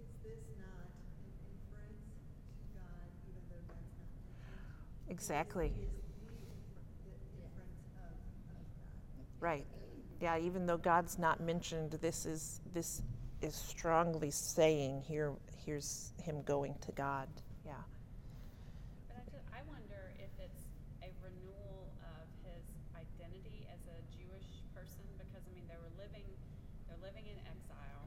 Is 0.01 0.09
this 0.25 0.41
not 0.57 0.89
an 0.89 1.37
inference 1.53 2.17
to 2.17 2.65
God, 2.73 3.13
even 3.29 3.45
though 3.53 3.61
that's 3.69 3.93
not 3.93 4.09
mentioned? 4.41 5.13
Exactly. 5.13 5.69
It 5.77 5.85
is 5.85 6.01
the, 6.17 6.33
infer- 6.49 6.81
the 7.37 7.45
inference 7.45 7.77
of, 8.01 8.17
of 8.57 8.65
Right. 9.37 9.69
Yeah, 10.23 10.39
even 10.39 10.67
though 10.71 10.79
God's 10.79 11.19
not 11.19 11.43
mentioned, 11.43 11.99
this 11.99 12.27
is 12.31 12.63
this 12.73 13.03
is 13.43 13.59
strongly 13.59 14.31
saying 14.31 15.03
here 15.03 15.35
here's 15.67 16.15
him 16.23 16.47
going 16.47 16.79
to 16.87 16.93
God. 16.95 17.27
Yeah. 17.67 17.75
But 19.11 19.19
I, 19.19 19.23
just, 19.27 19.43
I 19.51 19.67
wonder 19.67 20.15
if 20.23 20.31
it's 20.39 20.63
a 21.03 21.11
renewal 21.19 21.91
of 22.07 22.27
his 22.47 22.63
identity 22.95 23.67
as 23.75 23.83
a 23.91 23.99
Jewish 24.15 24.63
person 24.71 25.03
because 25.19 25.43
I 25.43 25.51
mean 25.59 25.67
they 25.67 25.75
were 25.83 25.91
living 25.99 26.23
they're 26.87 27.03
living 27.03 27.27
in 27.27 27.43
exile. 27.51 28.07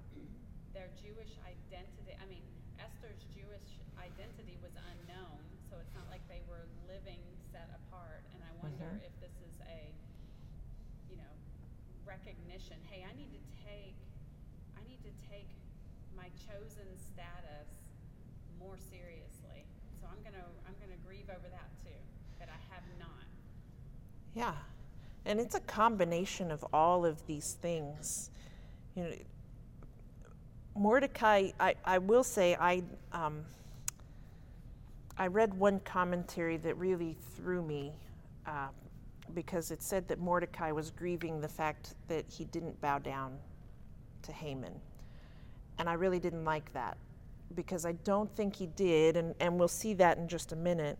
Their 0.71 0.87
Jewish 0.95 1.35
identity 1.43 2.15
I 2.15 2.23
mean 2.31 2.47
Esther's 2.79 3.27
Jewish 3.35 3.75
identity 3.99 4.55
was 4.63 4.71
unknown, 4.79 5.43
so 5.67 5.75
it's 5.83 5.91
not 5.91 6.07
like 6.07 6.23
they 6.31 6.47
were 6.47 6.63
living 6.87 7.19
set 7.51 7.67
apart. 7.75 8.23
And 8.31 8.39
I 8.39 8.55
wonder 8.63 8.87
Mhm. 8.87 9.03
if 9.03 9.11
this 9.19 9.35
is 9.43 9.59
a 9.67 9.91
you 11.11 11.19
know 11.19 11.33
recognition. 12.25 12.77
Hey, 12.89 13.05
I 13.07 13.15
need 13.15 13.29
to 13.31 13.41
take 13.65 13.93
I 14.77 14.81
need 14.89 14.99
to 15.03 15.13
take 15.29 15.47
my 16.17 16.25
chosen 16.47 16.87
status 16.97 17.69
more 18.59 18.77
seriously. 18.77 19.65
So 19.99 20.07
I'm 20.09 20.21
gonna 20.23 20.45
I'm 20.67 20.73
gonna 20.81 20.99
grieve 21.05 21.29
over 21.29 21.47
that 21.51 21.69
too, 21.83 21.99
that 22.39 22.49
I 22.49 22.73
have 22.73 22.83
not. 22.99 23.25
Yeah. 24.33 24.53
And 25.25 25.39
it's 25.39 25.55
a 25.55 25.59
combination 25.61 26.51
of 26.51 26.65
all 26.73 27.05
of 27.05 27.25
these 27.25 27.57
things. 27.61 28.29
You 28.95 29.03
know, 29.03 29.11
Mordecai, 30.75 31.51
I, 31.59 31.75
I 31.83 31.97
will 31.97 32.23
say, 32.23 32.55
I, 32.59 32.83
um, 33.11 33.43
I 35.17 35.27
read 35.27 35.53
one 35.53 35.79
commentary 35.79 36.57
that 36.57 36.77
really 36.77 37.17
threw 37.35 37.63
me 37.63 37.93
uh, 38.45 38.67
because 39.33 39.71
it 39.71 39.81
said 39.81 40.07
that 40.07 40.19
Mordecai 40.19 40.71
was 40.71 40.91
grieving 40.91 41.41
the 41.41 41.47
fact 41.47 41.95
that 42.07 42.25
he 42.29 42.45
didn't 42.45 42.79
bow 42.81 42.99
down 42.99 43.37
to 44.23 44.31
Haman. 44.31 44.73
And 45.77 45.89
I 45.89 45.93
really 45.93 46.19
didn't 46.19 46.45
like 46.45 46.71
that 46.73 46.97
because 47.53 47.85
I 47.85 47.93
don't 48.03 48.33
think 48.35 48.55
he 48.55 48.67
did, 48.67 49.17
and, 49.17 49.35
and 49.39 49.57
we'll 49.57 49.67
see 49.67 49.93
that 49.95 50.17
in 50.17 50.27
just 50.27 50.51
a 50.51 50.55
minute. 50.55 50.97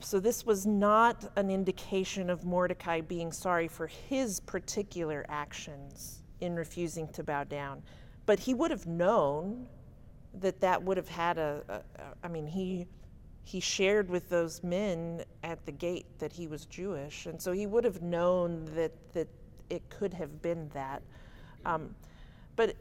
So, 0.00 0.18
this 0.18 0.44
was 0.44 0.66
not 0.66 1.30
an 1.36 1.48
indication 1.48 2.28
of 2.28 2.44
Mordecai 2.44 3.00
being 3.00 3.30
sorry 3.30 3.68
for 3.68 3.86
his 3.86 4.40
particular 4.40 5.24
actions 5.28 6.22
in 6.40 6.56
refusing 6.56 7.06
to 7.08 7.22
bow 7.22 7.44
down. 7.44 7.82
But 8.26 8.40
he 8.40 8.52
would 8.52 8.70
have 8.70 8.86
known 8.86 9.68
that 10.40 10.60
that 10.60 10.82
would 10.82 10.96
have 10.96 11.08
had 11.08 11.38
a, 11.38 11.62
a, 11.68 11.74
a 11.74 11.82
I 12.24 12.28
mean, 12.28 12.46
he, 12.46 12.86
he 13.44 13.60
shared 13.60 14.08
with 14.08 14.28
those 14.28 14.62
men 14.62 15.24
at 15.42 15.64
the 15.66 15.72
gate 15.72 16.06
that 16.18 16.32
he 16.32 16.46
was 16.46 16.66
Jewish. 16.66 17.26
And 17.26 17.40
so 17.40 17.52
he 17.52 17.66
would 17.66 17.84
have 17.84 18.02
known 18.02 18.64
that, 18.76 18.92
that 19.14 19.28
it 19.70 19.82
could 19.90 20.14
have 20.14 20.40
been 20.42 20.68
that. 20.74 21.02
Um, 21.64 21.94
but 22.56 22.76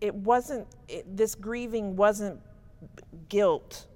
it 0.00 0.14
wasn't, 0.14 0.66
it, 0.88 1.16
this 1.16 1.34
grieving 1.34 1.96
wasn't 1.96 2.40
guilt 3.28 3.86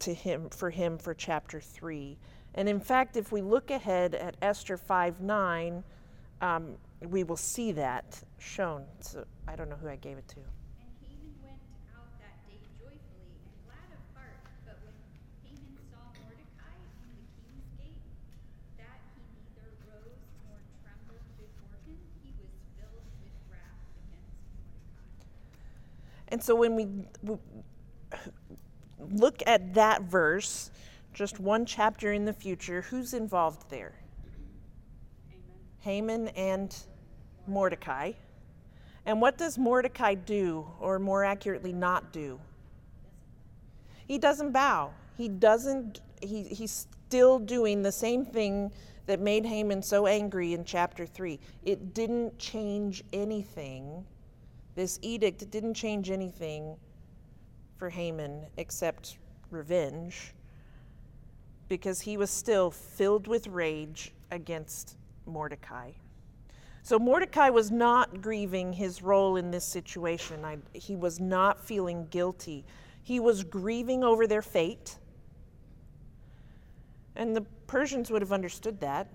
to 0.00 0.12
him 0.12 0.48
for 0.50 0.70
him 0.70 0.98
for 0.98 1.14
chapter 1.14 1.60
3 1.60 2.16
and 2.54 2.68
in 2.68 2.80
fact 2.80 3.16
if 3.16 3.32
we 3.32 3.40
look 3.40 3.70
ahead 3.70 4.14
at 4.14 4.36
esther 4.42 4.76
5 4.76 5.20
9 5.20 5.84
um, 6.40 6.74
we 7.08 7.24
will 7.24 7.36
see 7.36 7.72
that 7.72 8.20
shown 8.38 8.84
so 9.00 9.24
i 9.48 9.56
don't 9.56 9.68
know 9.68 9.76
who 9.76 9.88
i 9.88 9.96
gave 9.96 10.18
it 10.18 10.26
to 10.28 10.36
And 10.80 10.90
Haman 11.00 11.32
went 11.40 11.62
out 11.96 12.10
that 12.20 12.36
day 12.44 12.60
joyfully 12.76 13.32
and 13.32 13.56
glad 13.64 13.88
of 13.96 14.02
heart. 14.12 14.40
But 14.66 14.76
when 14.84 14.96
Haman 15.46 15.72
saw 15.88 16.04
Mordecai 16.20 16.76
in 17.00 17.08
the 17.16 17.24
king's 17.40 17.70
gate, 17.80 18.04
that 18.76 18.98
he 19.16 19.24
neither 19.40 19.68
rose 19.88 20.20
nor 20.44 20.60
trembled 20.84 21.24
before 21.40 21.76
him, 21.88 21.96
he 22.20 22.36
was 22.36 22.52
filled 22.76 23.08
with 23.24 23.36
wrath 23.48 23.80
against 24.04 24.36
Mordecai. 24.52 25.08
And 26.34 26.42
so 26.42 26.56
when 26.56 26.74
we 26.74 26.88
look 29.12 29.40
at 29.46 29.74
that 29.74 30.02
verse 30.02 30.72
just 31.12 31.38
one 31.38 31.64
chapter 31.64 32.12
in 32.12 32.24
the 32.24 32.32
future 32.32 32.82
who's 32.82 33.14
involved 33.14 33.70
there 33.70 33.94
Amen. 35.30 35.42
haman 35.80 36.28
and 36.30 36.76
mordecai 37.46 38.12
and 39.06 39.20
what 39.20 39.38
does 39.38 39.56
mordecai 39.58 40.14
do 40.14 40.66
or 40.80 40.98
more 40.98 41.24
accurately 41.24 41.72
not 41.72 42.12
do 42.12 42.40
He 44.06 44.18
doesn't 44.18 44.52
bow. 44.52 44.92
He 45.16 45.28
doesn't, 45.28 46.00
he, 46.22 46.42
he's 46.44 46.88
still 47.08 47.38
doing 47.38 47.82
the 47.82 47.92
same 47.92 48.24
thing 48.24 48.72
that 49.06 49.20
made 49.20 49.46
Haman 49.46 49.82
so 49.82 50.06
angry 50.06 50.54
in 50.54 50.64
chapter 50.64 51.06
3. 51.06 51.38
It 51.64 51.94
didn't 51.94 52.38
change 52.38 53.04
anything. 53.12 54.04
This 54.74 54.98
edict 55.02 55.50
didn't 55.50 55.74
change 55.74 56.10
anything 56.10 56.76
for 57.76 57.90
Haman 57.90 58.46
except 58.56 59.18
revenge. 59.50 60.34
because 61.68 62.00
he 62.00 62.16
was 62.16 62.30
still 62.30 62.70
filled 62.70 63.26
with 63.26 63.46
rage 63.46 64.12
against 64.30 64.96
Mordecai. 65.26 65.90
So 66.82 66.98
Mordecai 66.98 67.48
was 67.48 67.70
not 67.70 68.20
grieving 68.20 68.72
his 68.72 69.02
role 69.02 69.36
in 69.36 69.50
this 69.50 69.64
situation. 69.64 70.44
I, 70.44 70.58
he 70.74 70.96
was 70.96 71.18
not 71.18 71.58
feeling 71.58 72.06
guilty. 72.10 72.64
He 73.02 73.20
was 73.20 73.42
grieving 73.42 74.04
over 74.04 74.26
their 74.26 74.42
fate. 74.42 74.98
And 77.16 77.34
the 77.34 77.42
Persians 77.66 78.10
would 78.10 78.20
have 78.20 78.32
understood 78.32 78.80
that. 78.80 79.08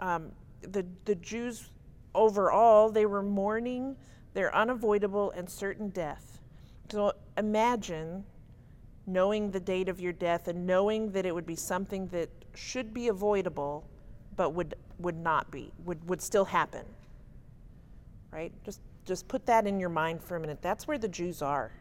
Um, 0.00 0.32
the, 0.60 0.84
the 1.06 1.14
Jews 1.14 1.70
overall, 2.14 2.90
they 2.90 3.06
were 3.06 3.22
mourning 3.22 3.96
their 4.36 4.54
unavoidable 4.54 5.30
and 5.30 5.48
certain 5.48 5.88
death. 5.88 6.42
So 6.90 7.14
imagine 7.38 8.22
knowing 9.06 9.50
the 9.50 9.58
date 9.58 9.88
of 9.88 9.98
your 9.98 10.12
death 10.12 10.46
and 10.46 10.66
knowing 10.66 11.10
that 11.12 11.24
it 11.24 11.34
would 11.34 11.46
be 11.46 11.56
something 11.56 12.06
that 12.08 12.28
should 12.54 12.92
be 12.92 13.08
avoidable 13.08 13.88
but 14.36 14.50
would 14.50 14.74
would 14.98 15.16
not 15.16 15.50
be 15.50 15.72
would 15.86 16.06
would 16.06 16.20
still 16.20 16.44
happen. 16.44 16.84
Right? 18.30 18.52
Just 18.62 18.80
just 19.06 19.26
put 19.26 19.46
that 19.46 19.66
in 19.66 19.80
your 19.80 19.88
mind 19.88 20.22
for 20.22 20.36
a 20.36 20.40
minute. 20.40 20.58
That's 20.60 20.86
where 20.86 20.98
the 20.98 21.08
jews 21.08 21.40
are. 21.40 21.72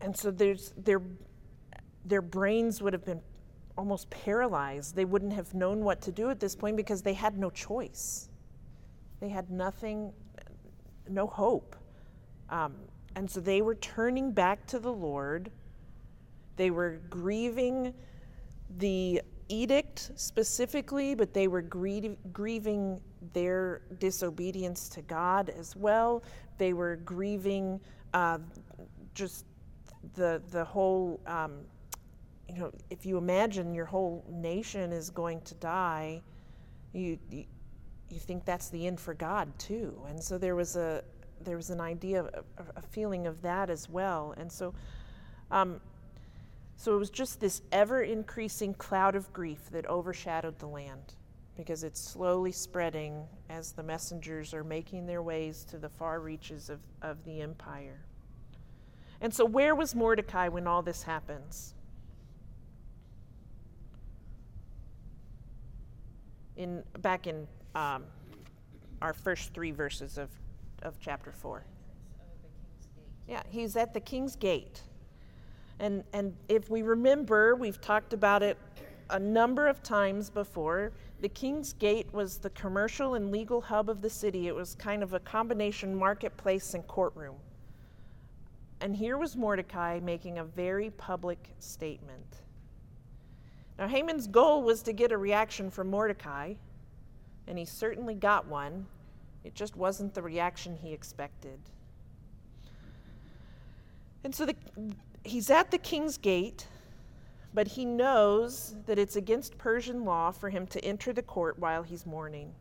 And 0.00 0.16
so 0.16 0.30
there's 0.30 0.72
their 0.74 1.02
their 2.06 2.22
brains 2.22 2.80
would 2.80 2.94
have 2.94 3.04
been 3.04 3.20
almost 3.76 4.08
paralyzed. 4.08 4.96
They 4.96 5.04
wouldn't 5.04 5.34
have 5.34 5.52
known 5.52 5.84
what 5.84 6.00
to 6.02 6.12
do 6.12 6.30
at 6.30 6.40
this 6.40 6.56
point 6.56 6.78
because 6.78 7.02
they 7.02 7.12
had 7.12 7.36
no 7.36 7.50
choice 7.50 8.27
they 9.20 9.28
had 9.28 9.50
nothing 9.50 10.12
no 11.08 11.26
hope 11.26 11.76
um, 12.50 12.74
and 13.16 13.30
so 13.30 13.40
they 13.40 13.62
were 13.62 13.74
turning 13.76 14.32
back 14.32 14.66
to 14.66 14.78
the 14.78 14.92
lord 14.92 15.50
they 16.56 16.70
were 16.70 17.00
grieving 17.08 17.94
the 18.78 19.22
edict 19.48 20.10
specifically, 20.16 21.14
but 21.14 21.32
they 21.32 21.48
were 21.48 21.62
grieving 21.62 23.00
their 23.32 23.82
disobedience 23.98 24.88
to 24.90 25.02
God 25.02 25.48
as 25.50 25.74
well. 25.74 26.22
They 26.58 26.72
were 26.72 26.96
grieving 26.96 27.80
uh, 28.14 28.38
just 29.14 29.46
the 30.14 30.42
the 30.50 30.64
whole. 30.64 31.20
Um, 31.26 31.60
you 32.48 32.60
know, 32.60 32.72
if 32.88 33.04
you 33.04 33.18
imagine 33.18 33.74
your 33.74 33.84
whole 33.84 34.24
nation 34.30 34.90
is 34.90 35.10
going 35.10 35.42
to 35.42 35.54
die, 35.56 36.22
you, 36.94 37.18
you 37.30 37.44
you 38.10 38.18
think 38.18 38.44
that's 38.44 38.68
the 38.68 38.86
end 38.86 39.00
for 39.00 39.14
God 39.14 39.48
too. 39.58 40.00
And 40.08 40.22
so 40.22 40.38
there 40.38 40.54
was 40.54 40.76
a 40.76 41.02
there 41.44 41.56
was 41.56 41.70
an 41.70 41.80
idea, 41.80 42.22
of, 42.22 42.70
a 42.74 42.82
feeling 42.82 43.26
of 43.26 43.42
that 43.42 43.70
as 43.70 43.88
well. 43.88 44.34
And 44.36 44.50
so. 44.50 44.74
Um, 45.50 45.80
so 46.78 46.94
it 46.94 46.98
was 46.98 47.10
just 47.10 47.40
this 47.40 47.60
ever 47.72 48.02
increasing 48.02 48.72
cloud 48.72 49.16
of 49.16 49.32
grief 49.32 49.68
that 49.72 49.84
overshadowed 49.86 50.60
the 50.60 50.68
land 50.68 51.14
because 51.56 51.82
it's 51.82 52.00
slowly 52.00 52.52
spreading 52.52 53.26
as 53.50 53.72
the 53.72 53.82
messengers 53.82 54.54
are 54.54 54.62
making 54.62 55.04
their 55.04 55.20
ways 55.20 55.64
to 55.64 55.76
the 55.76 55.88
far 55.88 56.20
reaches 56.20 56.70
of, 56.70 56.78
of 57.02 57.24
the 57.24 57.42
empire. 57.42 57.98
And 59.20 59.34
so, 59.34 59.44
where 59.44 59.74
was 59.74 59.96
Mordecai 59.96 60.46
when 60.46 60.68
all 60.68 60.82
this 60.82 61.02
happens? 61.02 61.74
In, 66.56 66.84
back 67.00 67.26
in 67.26 67.48
um, 67.78 68.04
our 69.00 69.12
first 69.12 69.54
three 69.54 69.70
verses 69.70 70.18
of, 70.18 70.28
of 70.82 70.98
chapter 71.00 71.30
4. 71.30 71.62
Yeah, 73.28 73.42
he's 73.48 73.76
at 73.76 73.94
the 73.94 74.00
king's 74.00 74.34
gate. 74.34 74.82
And, 75.78 76.02
and 76.12 76.34
if 76.48 76.70
we 76.70 76.82
remember, 76.82 77.54
we've 77.54 77.80
talked 77.80 78.12
about 78.12 78.42
it 78.42 78.58
a 79.10 79.18
number 79.18 79.68
of 79.68 79.82
times 79.82 80.28
before. 80.28 80.92
The 81.20 81.28
King's 81.28 81.72
Gate 81.72 82.12
was 82.12 82.38
the 82.38 82.50
commercial 82.50 83.14
and 83.14 83.30
legal 83.30 83.60
hub 83.60 83.88
of 83.88 84.02
the 84.02 84.10
city. 84.10 84.48
It 84.48 84.54
was 84.54 84.74
kind 84.74 85.02
of 85.02 85.14
a 85.14 85.20
combination 85.20 85.94
marketplace 85.94 86.74
and 86.74 86.86
courtroom. 86.86 87.36
And 88.80 88.94
here 88.94 89.18
was 89.18 89.36
Mordecai 89.36 90.00
making 90.02 90.38
a 90.38 90.44
very 90.44 90.90
public 90.90 91.38
statement. 91.58 92.38
Now, 93.78 93.88
Haman's 93.88 94.26
goal 94.26 94.62
was 94.62 94.82
to 94.82 94.92
get 94.92 95.10
a 95.10 95.18
reaction 95.18 95.70
from 95.70 95.88
Mordecai, 95.88 96.54
and 97.48 97.58
he 97.58 97.64
certainly 97.64 98.14
got 98.14 98.46
one. 98.46 98.86
It 99.42 99.54
just 99.54 99.74
wasn't 99.76 100.14
the 100.14 100.22
reaction 100.22 100.76
he 100.76 100.92
expected. 100.92 101.58
And 104.22 104.34
so 104.34 104.46
the, 104.46 104.54
he's 105.24 105.50
at 105.50 105.70
the 105.70 105.78
king's 105.78 106.18
gate, 106.18 106.66
but 107.54 107.66
he 107.66 107.84
knows 107.84 108.76
that 108.86 108.98
it's 108.98 109.16
against 109.16 109.56
Persian 109.56 110.04
law 110.04 110.30
for 110.30 110.50
him 110.50 110.66
to 110.68 110.84
enter 110.84 111.12
the 111.12 111.22
court 111.22 111.58
while 111.58 111.82
he's 111.82 112.04
mourning. 112.04 112.52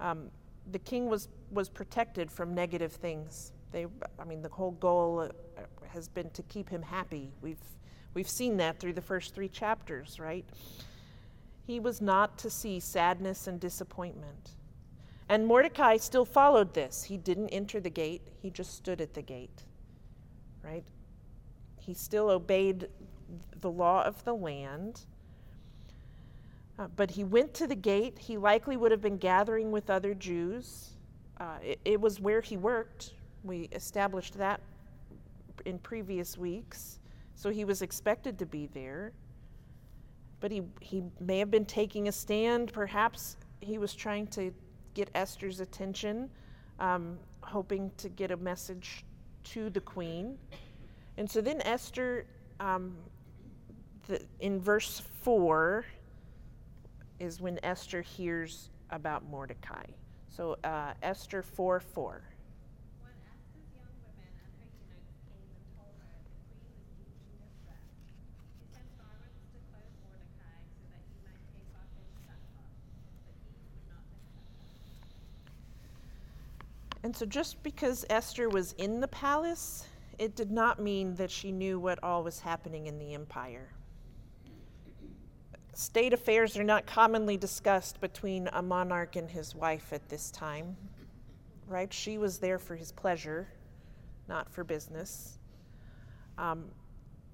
Um, 0.00 0.30
the 0.72 0.78
king 0.80 1.08
was, 1.08 1.28
was 1.52 1.68
protected 1.68 2.30
from 2.30 2.54
negative 2.54 2.92
things. 2.92 3.52
They, 3.70 3.86
I 4.18 4.24
mean, 4.24 4.42
the 4.42 4.48
whole 4.48 4.72
goal 4.72 5.20
uh, 5.20 5.62
has 5.88 6.08
been 6.08 6.30
to 6.30 6.42
keep 6.44 6.68
him 6.68 6.82
happy. 6.82 7.30
We've, 7.40 7.62
we've 8.14 8.28
seen 8.28 8.56
that 8.56 8.80
through 8.80 8.94
the 8.94 9.02
first 9.02 9.34
three 9.34 9.48
chapters, 9.48 10.18
right? 10.18 10.44
He 11.70 11.78
was 11.78 12.00
not 12.00 12.36
to 12.38 12.50
see 12.50 12.80
sadness 12.80 13.46
and 13.46 13.60
disappointment. 13.60 14.56
And 15.28 15.46
Mordecai 15.46 15.98
still 15.98 16.24
followed 16.24 16.74
this. 16.74 17.04
He 17.04 17.16
didn't 17.16 17.50
enter 17.50 17.78
the 17.78 17.88
gate, 17.88 18.22
he 18.42 18.50
just 18.50 18.74
stood 18.74 19.00
at 19.00 19.14
the 19.14 19.22
gate, 19.22 19.62
right? 20.64 20.82
He 21.78 21.94
still 21.94 22.28
obeyed 22.28 22.88
the 23.60 23.70
law 23.70 24.02
of 24.02 24.24
the 24.24 24.34
land. 24.34 25.02
Uh, 26.76 26.88
but 26.96 27.08
he 27.12 27.22
went 27.22 27.54
to 27.54 27.68
the 27.68 27.76
gate. 27.76 28.18
He 28.18 28.36
likely 28.36 28.76
would 28.76 28.90
have 28.90 29.00
been 29.00 29.18
gathering 29.18 29.70
with 29.70 29.90
other 29.90 30.12
Jews. 30.12 30.94
Uh, 31.38 31.58
it, 31.62 31.78
it 31.84 32.00
was 32.00 32.18
where 32.18 32.40
he 32.40 32.56
worked. 32.56 33.12
We 33.44 33.68
established 33.70 34.36
that 34.38 34.60
in 35.66 35.78
previous 35.78 36.36
weeks. 36.36 36.98
So 37.36 37.48
he 37.48 37.64
was 37.64 37.80
expected 37.80 38.40
to 38.40 38.46
be 38.46 38.66
there. 38.74 39.12
But 40.40 40.50
he, 40.50 40.62
he 40.80 41.02
may 41.20 41.38
have 41.38 41.50
been 41.50 41.66
taking 41.66 42.08
a 42.08 42.12
stand. 42.12 42.72
Perhaps 42.72 43.36
he 43.60 43.78
was 43.78 43.94
trying 43.94 44.26
to 44.28 44.52
get 44.94 45.10
Esther's 45.14 45.60
attention, 45.60 46.30
um, 46.78 47.18
hoping 47.42 47.90
to 47.98 48.08
get 48.08 48.30
a 48.30 48.36
message 48.36 49.04
to 49.44 49.70
the 49.70 49.80
queen. 49.80 50.38
And 51.16 51.30
so 51.30 51.40
then 51.40 51.60
Esther, 51.62 52.26
um, 52.58 52.96
the, 54.08 54.22
in 54.40 54.60
verse 54.60 55.02
4, 55.22 55.84
is 57.18 57.40
when 57.40 57.60
Esther 57.62 58.00
hears 58.00 58.70
about 58.90 59.24
Mordecai. 59.28 59.84
So 60.30 60.56
uh, 60.64 60.94
Esther 61.02 61.42
4 61.42 61.80
4. 61.80 62.22
When 63.02 63.12
Esther's 63.28 63.68
young 63.76 63.92
women 64.00 64.24
and 64.24 64.56
her 64.56 64.72
eunuchs 64.72 65.20
came 65.28 65.44
and 65.52 65.60
told 65.76 65.92
her 66.00 66.08
the 66.24 66.32
queen 66.48 66.64
was 66.70 66.88
deeply 66.96 67.34
distressed, 67.44 67.92
she 68.56 68.64
sent 68.72 68.88
servants 68.96 69.42
to 69.52 69.60
clothe 69.68 69.92
Mordecai 70.00 70.56
so 70.72 70.80
that 70.88 71.02
he 71.04 71.20
might 71.20 71.44
take 71.52 71.68
off 71.76 71.90
his 71.92 72.08
sackcloth, 72.24 72.78
but 73.26 73.36
he 73.42 73.58
would 73.68 73.84
not 73.84 74.00
accept 74.80 75.20
And 77.02 77.16
so 77.16 77.24
just 77.26 77.62
because 77.62 78.04
Esther 78.10 78.48
was 78.48 78.72
in 78.72 79.00
the 79.00 79.08
palace 79.08 79.86
it 80.20 80.36
did 80.36 80.50
not 80.50 80.78
mean 80.78 81.14
that 81.14 81.30
she 81.30 81.50
knew 81.50 81.80
what 81.80 81.98
all 82.02 82.22
was 82.22 82.40
happening 82.40 82.86
in 82.86 82.98
the 82.98 83.14
empire. 83.14 83.70
State 85.72 86.12
affairs 86.12 86.58
are 86.58 86.62
not 86.62 86.84
commonly 86.84 87.38
discussed 87.38 88.02
between 88.02 88.46
a 88.52 88.60
monarch 88.60 89.16
and 89.16 89.30
his 89.30 89.54
wife 89.54 89.94
at 89.94 90.06
this 90.10 90.30
time, 90.30 90.76
right? 91.66 91.90
She 91.90 92.18
was 92.18 92.36
there 92.36 92.58
for 92.58 92.76
his 92.76 92.92
pleasure, 92.92 93.48
not 94.28 94.50
for 94.50 94.62
business. 94.62 95.38
Um, 96.36 96.66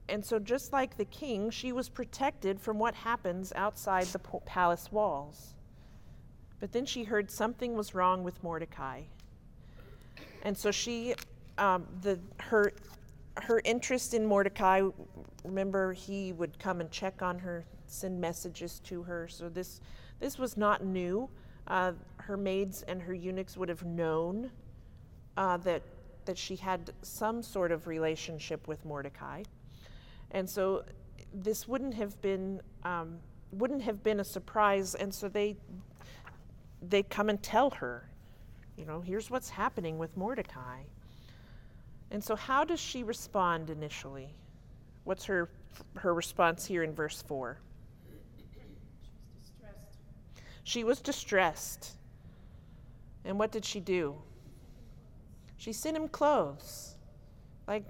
and 0.08 0.24
so, 0.24 0.38
just 0.38 0.72
like 0.72 0.96
the 0.96 1.06
king, 1.06 1.50
she 1.50 1.72
was 1.72 1.88
protected 1.88 2.60
from 2.60 2.78
what 2.78 2.94
happens 2.94 3.52
outside 3.56 4.06
the 4.06 4.20
palace 4.44 4.92
walls. 4.92 5.56
But 6.60 6.70
then 6.70 6.86
she 6.86 7.02
heard 7.02 7.32
something 7.32 7.74
was 7.74 7.96
wrong 7.96 8.22
with 8.22 8.40
Mordecai. 8.44 9.02
And 10.46 10.56
so 10.56 10.70
she 10.70 11.12
um, 11.58 11.86
the 12.02 12.20
her 12.38 12.72
her 13.42 13.60
interest 13.64 14.14
in 14.14 14.24
Mordecai. 14.24 14.88
Remember, 15.42 15.92
he 15.92 16.32
would 16.34 16.56
come 16.60 16.80
and 16.80 16.88
check 16.88 17.20
on 17.20 17.40
her, 17.40 17.64
send 17.88 18.20
messages 18.20 18.78
to 18.84 19.02
her. 19.02 19.26
So 19.26 19.48
this 19.48 19.80
this 20.20 20.38
was 20.38 20.56
not 20.56 20.84
new. 20.84 21.28
Uh, 21.66 21.94
her 22.18 22.36
maids 22.36 22.82
and 22.82 23.02
her 23.02 23.12
eunuchs 23.12 23.56
would 23.56 23.68
have 23.68 23.84
known 23.84 24.52
uh, 25.36 25.56
that 25.56 25.82
that 26.26 26.38
she 26.38 26.54
had 26.54 26.92
some 27.02 27.42
sort 27.42 27.72
of 27.72 27.88
relationship 27.88 28.68
with 28.68 28.84
Mordecai, 28.84 29.42
and 30.30 30.48
so 30.48 30.84
this 31.34 31.66
wouldn't 31.66 31.94
have 31.94 32.22
been 32.22 32.60
um, 32.84 33.18
wouldn't 33.50 33.82
have 33.82 34.00
been 34.04 34.20
a 34.20 34.24
surprise. 34.24 34.94
And 34.94 35.12
so 35.12 35.28
they 35.28 35.56
they 36.88 37.02
come 37.02 37.30
and 37.30 37.42
tell 37.42 37.70
her, 37.70 38.08
you 38.76 38.84
know, 38.84 39.00
here's 39.00 39.30
what's 39.30 39.50
happening 39.50 39.98
with 39.98 40.16
Mordecai. 40.16 40.80
And 42.10 42.22
so, 42.22 42.36
how 42.36 42.64
does 42.64 42.80
she 42.80 43.02
respond 43.02 43.70
initially? 43.70 44.34
What's 45.04 45.24
her 45.24 45.48
her 45.96 46.14
response 46.14 46.66
here 46.66 46.82
in 46.82 46.92
verse 46.94 47.22
4. 47.22 47.58
She 48.04 48.12
was 48.12 48.20
distressed. 49.40 49.98
She 50.64 50.84
was 50.84 51.00
distressed. 51.00 51.92
And 53.24 53.38
what 53.38 53.50
did 53.50 53.64
she 53.64 53.80
do? 53.80 54.16
She 55.56 55.72
sent 55.72 55.96
him 55.96 56.08
clothes. 56.08 56.94
Like, 57.66 57.84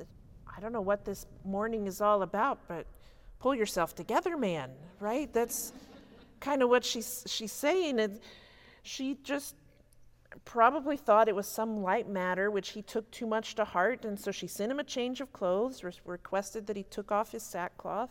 I 0.00 0.60
don't 0.60 0.72
know 0.72 0.80
what 0.80 1.04
this 1.04 1.26
mourning 1.44 1.86
is 1.86 2.00
all 2.00 2.22
about, 2.22 2.66
but 2.66 2.86
pull 3.38 3.54
yourself 3.54 3.94
together, 3.94 4.36
man, 4.36 4.70
right? 4.98 5.32
That's 5.32 5.72
kind 6.40 6.62
of 6.62 6.68
what 6.68 6.84
she's, 6.84 7.24
she's 7.26 7.52
saying. 7.52 8.00
And 8.00 8.18
she 8.88 9.18
just 9.22 9.54
probably 10.44 10.96
thought 10.96 11.28
it 11.28 11.34
was 11.34 11.46
some 11.46 11.82
light 11.82 12.08
matter 12.08 12.50
which 12.50 12.70
he 12.70 12.82
took 12.82 13.10
too 13.10 13.26
much 13.26 13.54
to 13.54 13.64
heart. 13.64 14.04
And 14.04 14.18
so 14.18 14.30
she 14.30 14.46
sent 14.46 14.72
him 14.72 14.78
a 14.78 14.84
change 14.84 15.20
of 15.20 15.32
clothes, 15.32 15.84
re- 15.84 15.92
requested 16.04 16.66
that 16.66 16.76
he 16.76 16.84
took 16.84 17.12
off 17.12 17.32
his 17.32 17.42
sackcloth. 17.42 18.10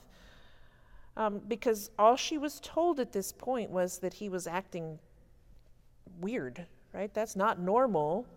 Um, 1.15 1.41
because 1.47 1.89
all 1.97 2.15
she 2.15 2.37
was 2.37 2.59
told 2.59 2.99
at 2.99 3.11
this 3.11 3.31
point 3.31 3.71
was 3.71 3.97
that 3.99 4.13
he 4.13 4.29
was 4.29 4.45
acting 4.45 4.99
weird, 6.19 6.65
right? 6.93 7.11
That's 7.13 7.35
not 7.35 7.59
normal. 7.59 8.27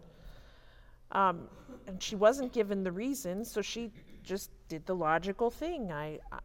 Um, 1.13 1.49
and 1.87 2.03
she 2.03 2.17
wasn't 2.17 2.53
given 2.53 2.83
the 2.83 2.93
reason, 2.93 3.45
so 3.45 3.61
she 3.61 3.91
just 4.23 4.51
did 4.69 4.87
the 4.87 4.95
logical 4.95 5.51
thing. 5.51 5.93
I, 5.93 6.21
I, 6.33 6.39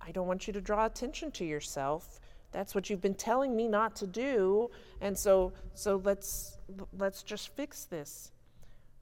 I 0.00 0.12
don't 0.12 0.28
want 0.28 0.46
you 0.46 0.52
to 0.52 0.60
draw 0.60 0.86
attention 0.86 1.32
to 1.32 1.44
yourself. 1.44 2.20
That's 2.52 2.74
what 2.74 2.90
you've 2.90 3.00
been 3.00 3.14
telling 3.14 3.56
me 3.56 3.66
not 3.66 3.96
to 3.96 4.06
do, 4.06 4.70
and 5.00 5.18
so 5.18 5.52
so 5.74 6.00
let's 6.04 6.58
let's 6.98 7.22
just 7.22 7.48
fix 7.56 7.84
this, 7.84 8.30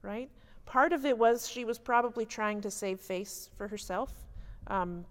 right? 0.03 0.31
Part 0.67 0.93
of 0.93 1.05
it 1.05 1.19
was 1.19 1.49
she 1.49 1.65
was 1.65 1.79
probably 1.79 2.25
trying 2.25 2.61
to 2.63 2.71
save 2.71 3.01
face 3.01 3.51
for 3.57 3.69
herself. 3.69 4.13
Um, 4.69 5.05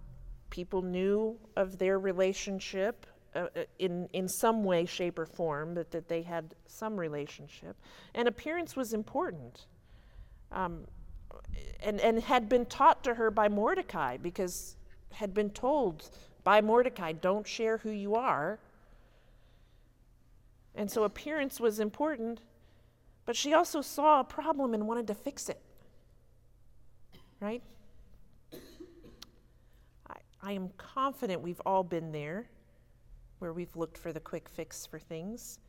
people 0.49 0.82
knew 0.82 1.38
of 1.56 1.78
their 1.78 1.99
relationship 1.99 3.06
uh, 3.36 3.47
uh, 3.56 3.63
in, 3.78 4.10
in 4.13 4.28
some 4.28 4.63
way, 4.63 4.86
shape, 4.86 5.19
or 5.19 5.25
form, 5.25 5.75
that, 5.75 5.91
that 5.91 6.08
they 6.08 6.23
had 6.23 6.56
some 6.65 6.99
relationship. 6.99 7.75
And 8.15 8.28
appearance 8.28 8.75
was 8.75 8.93
important. 8.93 9.67
Um, 10.52 10.86
and, 11.82 11.99
and 12.02 12.19
had 12.23 12.49
been 12.49 12.65
taught 12.65 13.04
to 13.04 13.13
her 13.13 13.30
by 13.30 13.47
Mordecai 13.47 14.17
because 14.17 14.75
had 15.12 15.34
been 15.34 15.52
told 15.52 16.10
by 16.49 16.62
Mordecai, 16.62 17.12
don't 17.12 17.45
share 17.45 17.77
who 17.77 17.91
you 17.91 18.15
are. 18.15 18.57
And 20.73 20.89
so 20.89 21.03
appearance 21.03 21.59
was 21.59 21.79
important, 21.79 22.41
but 23.27 23.35
she 23.35 23.53
also 23.53 23.81
saw 23.81 24.21
a 24.21 24.23
problem 24.23 24.73
and 24.73 24.88
wanted 24.88 25.05
to 25.05 25.13
fix 25.13 25.47
it. 25.49 25.62
Right? 27.39 27.62
I, 30.09 30.15
I 30.41 30.53
am 30.53 30.71
confident 30.75 31.41
we've 31.41 31.62
all 31.67 31.83
been 31.83 32.12
there 32.12 32.49
where 33.38 33.53
we've 33.53 33.75
looked 33.75 33.99
for 33.99 34.12
the 34.12 34.19
quick 34.19 34.49
fix 34.49 34.88
for 34.88 34.97
things. 34.97 35.59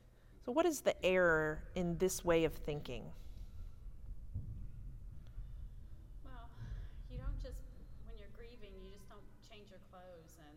So, 0.47 0.51
what 0.51 0.65
is 0.65 0.81
the 0.81 0.95
error 1.05 1.63
in 1.75 1.99
this 1.99 2.25
way 2.25 2.45
of 2.45 2.55
thinking? 2.55 3.05
Well, 6.25 6.49
you 7.11 7.19
don't 7.19 7.37
just, 7.43 7.61
when 8.07 8.17
you're 8.17 8.33
grieving, 8.35 8.73
you 8.83 8.89
just 8.97 9.11
don't 9.11 9.29
change 9.45 9.69
your 9.69 9.81
clothes 9.93 10.33
and 10.41 10.57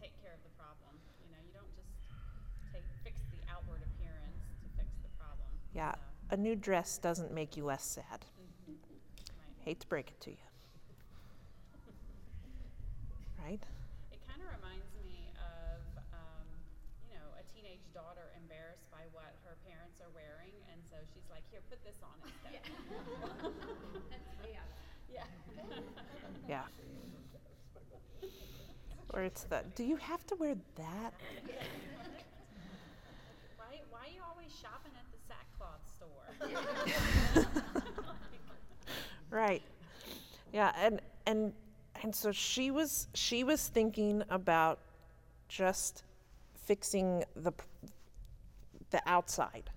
take 0.00 0.14
care 0.22 0.30
of 0.30 0.42
the 0.46 0.54
problem. 0.54 0.94
You 1.18 1.34
know, 1.34 1.42
you 1.42 1.50
don't 1.50 1.74
just 1.74 1.90
take, 2.76 2.84
fix 3.04 3.20
the 3.32 3.40
outward 3.52 3.80
appearance 3.80 4.44
to 4.60 4.68
fix 4.76 4.88
the 5.02 5.08
problem. 5.18 5.48
Yeah, 5.74 5.92
So, 5.92 5.98
a 6.30 6.36
new 6.36 6.54
dress 6.56 6.98
doesn't 6.98 7.32
make 7.32 7.56
you 7.56 7.64
less 7.64 7.84
sad. 7.84 8.24
right. 8.68 8.76
Hate 9.64 9.80
to 9.80 9.86
break 9.86 10.08
it 10.10 10.20
to 10.22 10.30
you. 10.30 10.36
Right? 13.42 13.62
It 14.12 14.18
kind 14.26 14.42
of 14.42 14.48
reminds 14.58 14.90
me 15.06 15.30
of, 15.38 15.78
um, 16.12 16.46
you 17.06 17.14
know, 17.14 17.28
a 17.38 17.44
teenage 17.46 17.84
daughter 17.94 18.26
embarrassed 18.42 18.90
by 18.90 19.06
what 19.14 19.30
her 19.46 19.54
parents 19.62 20.00
are 20.02 20.10
wearing, 20.10 20.50
and 20.72 20.82
so 20.90 20.96
she's 21.14 21.22
like, 21.30 21.46
"Here, 21.54 21.62
put 21.70 21.78
this 21.86 22.02
on 22.02 22.16
instead." 22.26 22.58
That's 24.10 24.26
way 24.42 24.58
out. 24.58 24.66
yeah. 25.06 25.24
Yeah. 26.48 26.66
Or 29.14 29.22
it's 29.22 29.44
the, 29.44 29.62
do 29.76 29.84
you 29.84 29.94
have 29.96 30.26
to 30.26 30.34
wear 30.34 30.56
that? 30.76 31.14
Why, 33.56 33.80
why 33.90 34.00
are 34.06 34.12
you 34.12 34.20
always 34.28 34.50
shopping 34.60 34.92
at 34.98 35.06
the 35.10 35.18
sackcloth 35.26 35.80
store? 35.96 36.25
Right. 39.30 39.62
Yeah, 40.52 40.72
and 40.80 41.00
and 41.26 41.52
and 42.02 42.14
so 42.14 42.32
she 42.32 42.70
was 42.70 43.08
she 43.14 43.44
was 43.44 43.68
thinking 43.68 44.22
about 44.30 44.78
just 45.48 46.04
fixing 46.54 47.24
the 47.34 47.52
the 48.90 49.02
outside. 49.06 49.70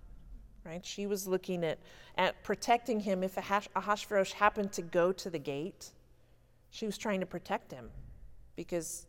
Right? 0.64 0.86
She 0.86 1.08
was 1.08 1.28
looking 1.28 1.64
at 1.64 1.80
at 2.18 2.42
protecting 2.44 3.00
him 3.00 3.24
if 3.24 3.36
Ahash- 3.36 3.68
Ahasuerus 3.76 4.34
happened 4.34 4.72
to 4.74 4.82
go 4.82 5.12
to 5.12 5.30
the 5.30 5.40
gate. 5.40 5.92
She 6.70 6.86
was 6.86 6.98
trying 6.98 7.20
to 7.22 7.26
protect 7.26 7.72
him 7.72 7.90
because 8.56 9.08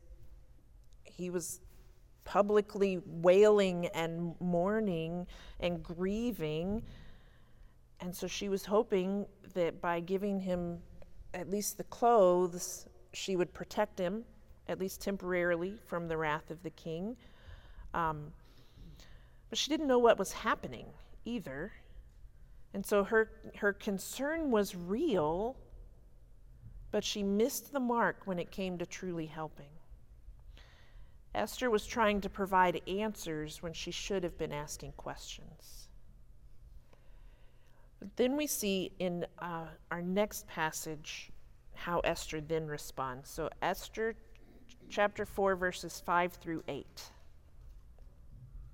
he 1.04 1.28
was 1.28 1.60
publicly 2.24 3.00
wailing 3.04 3.86
and 3.88 4.34
mourning 4.40 5.26
and 5.58 5.82
grieving. 5.82 6.82
And 8.00 8.14
so 8.14 8.26
she 8.26 8.48
was 8.48 8.64
hoping 8.64 9.26
that 9.54 9.80
by 9.80 10.00
giving 10.00 10.40
him 10.40 10.78
at 11.34 11.50
least 11.50 11.76
the 11.76 11.84
clothes, 11.84 12.86
she 13.12 13.36
would 13.36 13.52
protect 13.52 13.98
him, 13.98 14.24
at 14.68 14.78
least 14.78 15.00
temporarily, 15.00 15.78
from 15.86 16.08
the 16.08 16.16
wrath 16.16 16.50
of 16.50 16.62
the 16.62 16.70
king. 16.70 17.16
Um, 17.92 18.32
but 19.48 19.58
she 19.58 19.70
didn't 19.70 19.86
know 19.86 19.98
what 19.98 20.18
was 20.18 20.32
happening 20.32 20.86
either. 21.24 21.72
And 22.72 22.86
so 22.86 23.04
her, 23.04 23.30
her 23.56 23.72
concern 23.72 24.50
was 24.50 24.74
real, 24.74 25.56
but 26.90 27.04
she 27.04 27.22
missed 27.22 27.72
the 27.72 27.80
mark 27.80 28.22
when 28.24 28.38
it 28.38 28.50
came 28.50 28.78
to 28.78 28.86
truly 28.86 29.26
helping. 29.26 29.66
Esther 31.34 31.70
was 31.70 31.86
trying 31.86 32.20
to 32.20 32.28
provide 32.28 32.80
answers 32.88 33.62
when 33.62 33.72
she 33.72 33.90
should 33.90 34.24
have 34.24 34.38
been 34.38 34.52
asking 34.52 34.92
questions. 34.92 35.88
But 38.00 38.16
then 38.16 38.36
we 38.36 38.46
see 38.46 38.92
in 38.98 39.26
uh, 39.38 39.66
our 39.90 40.02
next 40.02 40.48
passage 40.48 41.30
how 41.74 42.00
Esther 42.00 42.40
then 42.40 42.66
responds. 42.66 43.28
So, 43.30 43.48
Esther 43.62 44.16
chapter 44.90 45.24
4, 45.24 45.54
verses 45.54 46.02
5 46.02 46.32
through 46.34 46.64
8. 46.66 46.82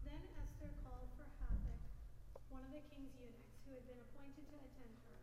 Then 0.08 0.16
Esther 0.40 0.72
called 0.80 1.10
for 1.20 1.28
Hathach, 1.44 1.84
one 2.48 2.64
of 2.64 2.72
the 2.72 2.80
king's 2.88 3.12
eunuchs, 3.20 3.60
who 3.68 3.76
had 3.76 3.84
been 3.84 4.00
appointed 4.00 4.48
to 4.48 4.56
attend 4.56 4.96
her, 5.04 5.18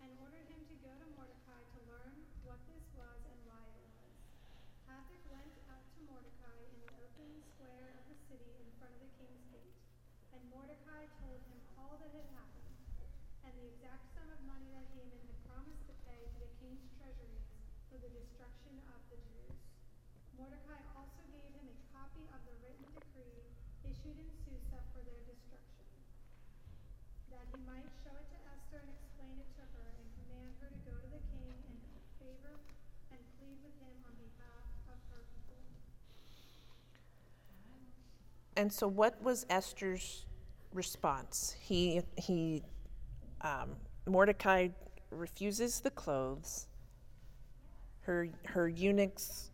and 0.00 0.08
ordered 0.24 0.48
him 0.48 0.64
to 0.72 0.76
go 0.80 0.88
to 0.88 1.06
Mordecai 1.20 1.60
to 1.60 1.78
learn 1.92 2.16
what 2.48 2.56
this 2.72 2.80
was 2.96 3.20
and 3.28 3.38
why 3.44 3.60
it 3.60 3.84
was. 3.92 4.16
Hathach 4.88 5.20
went 5.28 5.52
out 5.68 5.84
to 5.84 6.00
Mordecai 6.08 6.58
in 6.64 6.76
the 6.80 6.90
open 6.96 7.28
square 7.44 7.92
of 8.00 8.08
the 8.08 8.16
city 8.32 8.48
in 8.56 8.68
front 8.80 8.96
of 8.96 9.04
the 9.04 9.12
king's 9.20 9.44
gate, 9.52 9.76
and 10.32 10.40
Mordecai 10.48 11.04
told 11.20 11.44
him 11.44 11.60
all 11.76 12.00
that 12.00 12.08
had 12.16 12.28
happened, 12.40 12.72
and 13.44 13.52
the 13.52 13.68
exact 13.68 14.16
sum 14.16 14.32
of 14.32 14.40
money 14.48 14.72
that 14.72 14.88
Haman 14.96 15.20
had 15.28 15.38
promised 15.44 15.84
to 15.92 15.94
pay 16.08 16.24
to 16.24 16.38
the 16.40 16.52
king's 16.56 16.88
treasuries 16.96 17.44
for 17.92 18.00
the 18.00 18.08
destruction 18.16 18.80
of 18.96 19.00
the 19.12 19.20
Jews. 19.28 19.60
Mordecai 20.38 20.78
also 20.94 21.24
gave 21.34 21.50
him 21.50 21.66
a 21.66 21.76
copy 22.26 22.34
of 22.34 22.40
the 22.42 22.54
written 22.66 22.88
decree 22.98 23.46
issued 23.86 24.18
in 24.18 24.30
Susa 24.42 24.80
for 24.90 25.00
their 25.06 25.22
destruction, 25.28 25.86
that 27.30 27.46
he 27.54 27.58
might 27.62 27.86
show 28.02 28.14
it 28.18 28.26
to 28.34 28.38
Esther 28.50 28.82
and 28.82 28.90
explain 28.90 29.38
it 29.38 29.50
to 29.54 29.64
her, 29.78 29.86
and 29.94 30.06
command 30.18 30.50
her 30.58 30.68
to 30.74 30.80
go 30.82 30.94
to 30.98 31.08
the 31.14 31.22
king 31.30 31.54
and 31.70 31.78
favor 32.18 32.54
and 33.14 33.20
plead 33.38 33.58
with 33.62 33.76
him 33.78 33.94
on 34.02 34.14
behalf 34.18 34.66
of 34.90 34.98
her 35.14 35.22
people. 35.30 35.62
And 38.56 38.72
so, 38.72 38.88
what 38.88 39.22
was 39.22 39.46
Esther's 39.50 40.26
response? 40.74 41.54
He, 41.60 42.02
he, 42.16 42.62
um, 43.42 43.76
Mordecai 44.06 44.68
refuses 45.10 45.80
the 45.80 45.90
clothes. 45.90 46.66
Her, 48.02 48.28
her 48.46 48.68
eunuchs, 48.68 49.50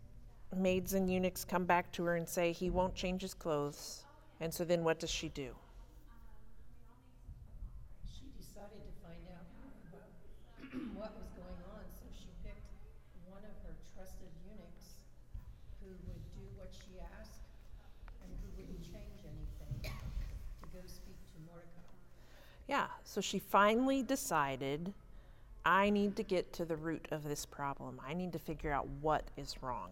maids 0.54 0.94
and 0.94 1.11
eunuchs 1.11 1.44
come 1.44 1.64
back 1.64 1.90
to 1.92 2.04
her 2.04 2.16
and 2.16 2.28
say 2.28 2.52
he 2.52 2.70
won't 2.70 2.94
change 2.94 3.22
his 3.22 3.35
clothes. 3.35 4.04
And 4.40 4.52
so, 4.52 4.64
then 4.64 4.85
what 4.85 4.98
does 4.98 5.11
she 5.11 5.28
do? 5.28 5.54
She 8.04 8.26
decided 8.37 8.83
to 8.83 8.92
find 9.02 9.22
out 9.30 9.46
what, 10.98 11.14
was 11.16 11.30
going 11.38 11.61
on, 11.72 11.85
so 11.88 12.07
she 12.18 12.28
picked 12.42 12.66
one 13.26 13.42
of 13.42 13.54
her 13.64 13.74
trusted 13.94 14.30
eunuchs 14.44 14.98
who 15.80 15.90
would 16.07 16.24
do 16.35 16.44
what 16.57 16.70
she 16.74 16.98
asked 17.20 17.46
and 18.22 18.30
who 18.42 18.48
wouldn't 18.59 18.83
change 18.83 19.22
anything 19.22 19.80
to 19.83 20.68
go 20.74 20.83
speak 20.87 21.18
to 21.33 21.38
Mordecai. 21.46 21.94
Yeah, 22.68 22.87
so 23.04 23.20
she 23.20 23.38
finally 23.38 24.02
decided 24.02 24.92
I 25.64 25.90
need 25.90 26.16
to 26.16 26.22
get 26.22 26.52
to 26.54 26.64
the 26.64 26.76
root 26.76 27.09
of 27.11 27.24
this 27.24 27.46
problem. 27.46 28.00
I 28.07 28.12
need 28.14 28.33
to 28.35 28.38
figure 28.38 28.72
out 28.72 28.87
what 29.00 29.24
is 29.37 29.62
wrong. 29.62 29.90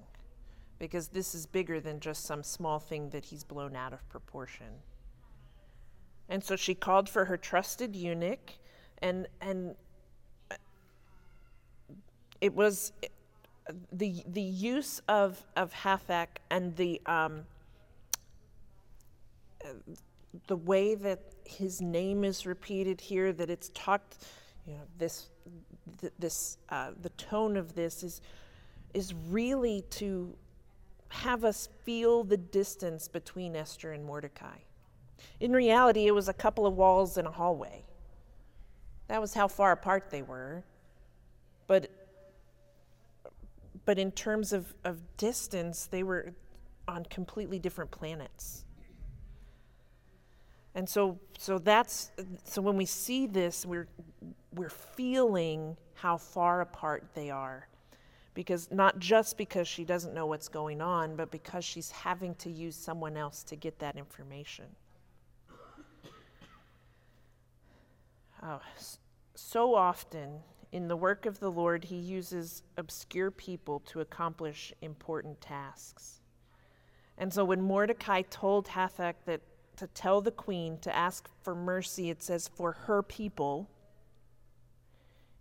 Because 0.83 1.07
this 1.07 1.33
is 1.33 1.47
bigger 1.47 1.79
than 1.79 2.01
just 2.01 2.25
some 2.25 2.43
small 2.43 2.81
thing 2.81 3.11
that 3.11 3.27
he's 3.27 3.45
blown 3.45 3.77
out 3.77 3.93
of 3.93 4.09
proportion. 4.09 4.67
And 6.29 6.43
so 6.43 6.57
she 6.57 6.75
called 6.75 7.09
for 7.09 7.27
her 7.27 7.37
trusted 7.37 7.95
eunuch, 7.95 8.51
and, 9.01 9.29
and 9.41 9.77
it 12.41 12.53
was 12.53 12.93
the, 13.93 14.25
the 14.27 14.43
use 14.43 15.01
of, 15.07 15.41
of 15.55 15.73
Hathach 15.73 16.39
and 16.51 16.75
the, 16.75 17.01
um, 17.07 17.43
the 20.49 20.57
way 20.57 20.97
that 20.97 21.21
his 21.45 21.81
name 21.81 22.25
is 22.25 22.45
repeated 22.45 23.01
here, 23.01 23.33
that 23.33 23.51
it's 23.51 23.71
talked, 23.73 24.17
you 24.67 24.75
know, 24.75 24.83
this, 24.99 25.29
th- 26.01 26.13
this, 26.19 26.59
uh, 26.71 26.91
the 27.03 27.11
tone 27.11 27.57
of 27.57 27.77
this 27.77 28.03
is, 28.03 28.21
is 28.95 29.15
really 29.31 29.85
to 29.91 30.35
have 31.13 31.45
us 31.45 31.69
feel 31.85 32.25
the 32.25 32.37
distance 32.37 33.07
between 33.09 33.55
Esther 33.55 33.93
and 33.93 34.05
Mordecai. 34.05 34.59
In 35.41 35.53
reality, 35.53 36.07
it 36.07 36.15
was 36.15 36.29
a 36.29 36.33
couple 36.33 36.67
of 36.67 36.75
walls 36.75 37.19
in 37.19 37.27
a 37.27 37.31
hallway. 37.31 37.85
That 39.09 39.21
was 39.21 39.35
how 39.35 39.47
far 39.49 39.73
apart 39.73 40.11
they 40.11 40.23
were. 40.23 40.65
But, 41.67 41.91
but 43.85 43.99
in 43.99 44.11
terms 44.13 44.53
of, 44.53 44.75
of 44.85 45.01
distance, 45.17 45.87
they 45.87 46.03
were 46.03 46.33
on 46.89 47.05
completely 47.05 47.59
different 47.59 47.91
planets. 47.91 48.65
And 50.75 50.89
so, 50.89 51.19
so 51.39 51.59
that's 51.59 52.11
so 52.45 52.63
when 52.63 52.77
we 52.77 52.87
see 52.87 53.27
this, 53.27 53.67
we're 53.67 53.89
we're 54.55 54.71
feeling 54.71 55.77
how 55.95 56.17
far 56.17 56.63
apart 56.63 57.05
they 57.15 57.29
are, 57.31 57.69
because 58.35 58.71
not 58.71 58.99
just 58.99 59.37
because 59.37 59.69
she 59.69 59.85
doesn't 59.85 60.15
know 60.15 60.27
what's 60.27 60.49
going 60.49 60.81
on, 60.81 61.17
but 61.17 61.31
because 61.31 61.65
she's 61.65 61.91
having 61.91 62.35
to 62.37 62.51
use 62.51 62.77
someone 62.77 63.17
else 63.17 63.43
to 63.45 63.57
get 63.57 63.79
that 63.79 63.97
information. 63.97 64.67
Oh, 68.43 68.61
so 69.35 69.75
often 69.75 70.41
in 70.73 70.89
the 70.89 70.97
work 70.97 71.27
of 71.27 71.39
the 71.39 71.51
Lord, 71.51 71.85
He 71.85 71.97
uses 71.97 72.63
obscure 72.77 73.31
people 73.31 73.81
to 73.87 74.01
accomplish 74.01 74.73
important 74.81 75.41
tasks. 75.41 76.21
And 77.19 77.33
so 77.33 77.45
when 77.45 77.61
Mordecai 77.61 78.23
told 78.23 78.67
Hathach 78.67 79.15
that 79.27 79.43
to 79.77 79.87
tell 79.89 80.21
the 80.21 80.31
queen 80.31 80.79
to 80.79 80.95
ask 80.95 81.29
for 81.43 81.55
mercy, 81.55 82.11
it 82.11 82.23
says, 82.23 82.49
for 82.49 82.73
her 82.73 83.03
people, 83.03 83.69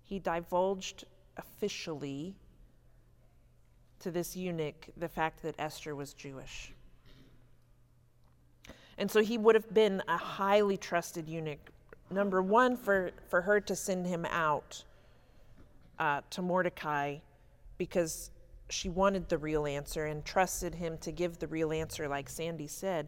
he 0.03 0.19
divulged 0.19 1.05
officially 1.37 2.35
to 4.01 4.11
this 4.11 4.35
eunuch 4.35 4.89
the 4.97 5.07
fact 5.07 5.41
that 5.43 5.55
Esther 5.57 5.95
was 5.95 6.13
Jewish. 6.13 6.73
And 8.97 9.09
so 9.09 9.21
he 9.21 9.37
would 9.37 9.55
have 9.55 9.73
been 9.73 10.03
a 10.07 10.17
highly 10.17 10.77
trusted 10.77 11.27
eunuch. 11.27 11.71
Number 12.09 12.41
one, 12.41 12.75
for, 12.75 13.11
for 13.29 13.41
her 13.41 13.59
to 13.61 13.75
send 13.75 14.05
him 14.05 14.25
out 14.25 14.83
uh, 15.97 16.21
to 16.31 16.41
Mordecai 16.41 17.17
because 17.77 18.31
she 18.69 18.89
wanted 18.89 19.29
the 19.29 19.37
real 19.37 19.65
answer 19.65 20.05
and 20.05 20.23
trusted 20.23 20.75
him 20.75 20.97
to 20.99 21.11
give 21.11 21.39
the 21.39 21.47
real 21.47 21.71
answer, 21.71 22.07
like 22.07 22.29
Sandy 22.29 22.67
said 22.67 23.07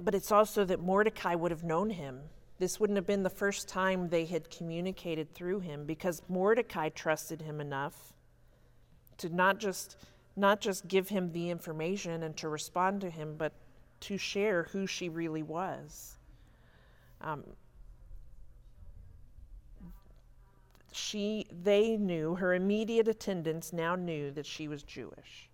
but 0.00 0.14
it's 0.14 0.32
also 0.32 0.64
that 0.64 0.80
Mordecai 0.80 1.34
would 1.34 1.50
have 1.50 1.64
known 1.64 1.90
him. 1.90 2.20
This 2.58 2.78
wouldn't 2.78 2.96
have 2.96 3.06
been 3.06 3.22
the 3.22 3.30
first 3.30 3.68
time 3.68 4.08
they 4.08 4.24
had 4.24 4.50
communicated 4.50 5.34
through 5.34 5.60
him 5.60 5.84
because 5.84 6.22
Mordecai 6.28 6.88
trusted 6.88 7.42
him 7.42 7.60
enough 7.60 8.14
to 9.18 9.28
not 9.28 9.58
just 9.58 9.96
not 10.36 10.60
just 10.60 10.88
give 10.88 11.08
him 11.08 11.30
the 11.32 11.50
information 11.50 12.22
and 12.22 12.36
to 12.38 12.48
respond 12.48 13.00
to 13.02 13.10
him, 13.10 13.34
but 13.36 13.52
to 14.00 14.16
share 14.16 14.64
who 14.64 14.86
she 14.86 15.08
really 15.08 15.42
was. 15.42 16.16
Um, 17.20 17.44
she 20.90 21.46
they 21.62 21.96
knew 21.96 22.34
her 22.34 22.54
immediate 22.54 23.08
attendants 23.08 23.72
now 23.72 23.94
knew 23.94 24.30
that 24.32 24.46
she 24.46 24.68
was 24.68 24.82
Jewish. 24.82 25.48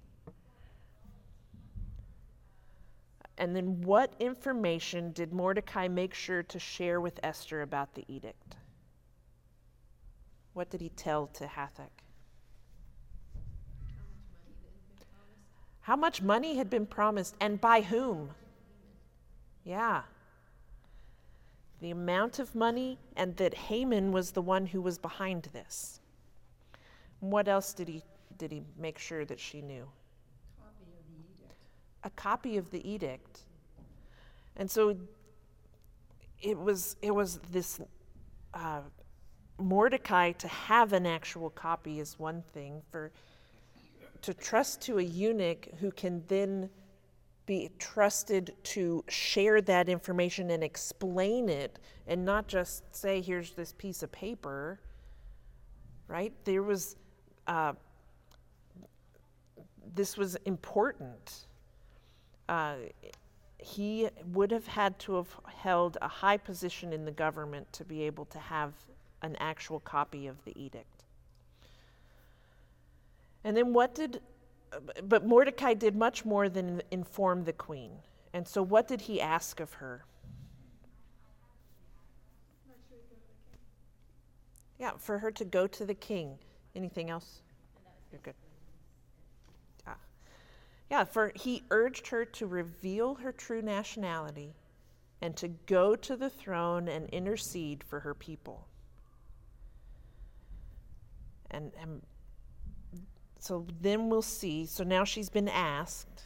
And 3.39 3.55
then 3.55 3.83
what 3.83 4.13
information 4.19 5.13
did 5.13 5.33
Mordecai 5.33 5.87
make 5.87 6.13
sure 6.13 6.43
to 6.43 6.59
share 6.59 7.01
with 7.01 7.21
Esther 7.23 7.63
about 7.63 7.95
the 7.95 8.05
edict? 8.09 8.57
What 10.55 10.71
did 10.71 10.81
he 10.81 10.89
tell 10.89 11.29
to 11.29 11.47
Hathach? 11.47 12.03
How 15.89 15.97
much 15.97 16.21
money 16.21 16.59
had 16.59 16.69
been 16.69 16.85
promised 16.85 17.35
and 17.41 17.59
by 17.59 17.81
whom? 17.81 18.33
Yeah. 19.65 20.03
The 21.81 21.91
amount 21.91 22.39
of 22.39 22.55
money 22.55 22.99
and 23.17 23.35
that 23.39 23.55
Haman 23.55 24.13
was 24.13 24.33
the 24.33 24.43
one 24.43 24.67
who 24.67 24.83
was 24.83 24.99
behind 24.99 25.45
this. 25.55 26.01
What 27.21 27.49
else 27.49 27.73
did 27.73 27.89
he 27.89 28.03
did 28.37 28.53
he 28.53 28.63
make 28.79 28.99
sure 28.99 29.25
that 29.25 29.41
she 29.41 29.63
knew? 29.63 29.89
a 32.05 32.11
copy 32.11 32.59
of 32.59 32.71
the 32.71 32.87
edict. 32.89 33.41
And 34.57 34.71
so 34.71 34.97
it 36.41 36.59
was, 36.59 36.97
it 37.03 37.11
was 37.11 37.39
this 37.51 37.81
uh, 38.55 38.81
Mordecai 39.59 40.33
to 40.33 40.49
have 40.49 40.93
an 40.93 41.07
actual 41.07 41.51
copy 41.51 41.99
is 41.99 42.19
one 42.19 42.43
thing, 42.55 42.83
for 42.91 43.11
to 44.23 44.35
trust 44.35 44.81
to 44.83 44.99
a 44.99 45.03
eunuch 45.03 45.69
who 45.81 45.91
can 45.91 46.23
then 46.29 46.71
be 47.47 47.71
trusted 47.79 48.55
to 48.63 49.03
share 49.09 49.61
that 49.63 49.89
information 49.89 50.51
and 50.51 50.63
explain 50.63 51.49
it 51.49 51.79
and 52.07 52.25
not 52.25 52.47
just 52.47 52.95
say, 52.95 53.23
here's 53.23 53.53
this 53.53 53.73
piece 53.79 54.03
of 54.03 54.13
paper, 54.13 54.81
right? 56.09 56.33
There 56.45 56.63
was, 56.63 56.97
uh, 57.47 57.73
this 59.95 60.17
was 60.17 60.37
important 60.45 61.47
uh, 62.49 62.77
he 63.59 64.09
would 64.33 64.51
have 64.51 64.67
had 64.67 64.99
to 65.01 65.17
have 65.17 65.29
held 65.47 65.99
a 66.01 66.09
high 66.09 66.37
position 66.37 66.93
in 66.93 67.05
the 67.05 67.11
government 67.11 67.71
to 67.73 67.85
be 67.85 68.03
able 68.03 68.25
to 68.27 68.39
have 68.39 68.73
an 69.23 69.37
actual 69.41 69.81
copy 69.81 70.27
of 70.27 70.43
the 70.45 70.59
edict. 70.59 70.98
And 73.45 73.57
then 73.57 73.73
what 73.73 73.95
did, 73.95 74.21
but 75.05 75.27
Mordecai 75.27 75.75
did 75.75 75.97
much 75.97 76.25
more 76.25 76.49
than 76.49 76.83
inform 76.91 77.45
the 77.45 77.53
queen. 77.53 77.93
And 78.33 78.47
so 78.47 78.63
what 78.63 78.89
did 78.89 79.01
he 79.01 79.21
ask 79.21 79.61
of 79.61 79.73
her? 79.75 80.05
Yeah, 84.79 84.93
for 84.99 85.19
her 85.19 85.31
to 85.33 85.45
go 85.45 85.67
to 85.67 85.85
the 85.85 85.95
king. 85.95 86.39
Anything 86.77 87.11
else? 87.11 87.43
You're 88.13 88.21
good. 88.23 88.35
Ah. 89.87 89.97
Yeah, 90.91 91.05
for 91.05 91.33
he 91.35 91.65
urged 91.71 92.07
her 92.09 92.25
to 92.25 92.47
reveal 92.47 93.17
her 93.17 93.33
true 93.33 93.61
nationality 93.61 94.55
and 95.21 95.37
to 95.37 95.49
go 95.49 95.97
to 95.97 96.17
the 96.17 96.31
throne 96.31 96.89
and 96.89 97.09
intercede 97.11 97.83
for 97.83 98.01
her 98.01 98.15
people. 98.15 98.69
And, 101.51 101.73
and 101.81 102.03
so 103.39 103.67
then 103.81 104.09
we'll 104.09 104.23
see. 104.23 104.67
So 104.67 104.85
now 104.85 105.05
she's 105.05 105.31
been 105.31 105.49
asked. 105.49 106.25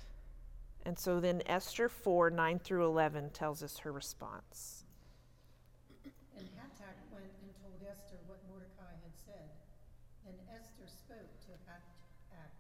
And 0.85 0.99
so 0.99 1.21
then 1.21 1.43
Esther 1.47 1.89
4 1.89 2.31
9 2.31 2.59
through 2.59 2.85
11 2.87 3.31
tells 3.31 3.63
us 3.63 3.79
her 3.79 3.93
response. 3.93 4.85
And 6.35 6.49
Hathach 6.59 6.99
went 7.15 7.31
and 7.45 7.53
told 7.63 7.79
Esther 7.87 8.19
what 8.27 8.43
Mordecai 8.51 8.91
had 8.91 9.15
said. 9.15 9.47
And 10.27 10.35
Esther 10.51 10.91
spoke 10.91 11.31
to 11.47 11.53
Hathach 11.71 12.51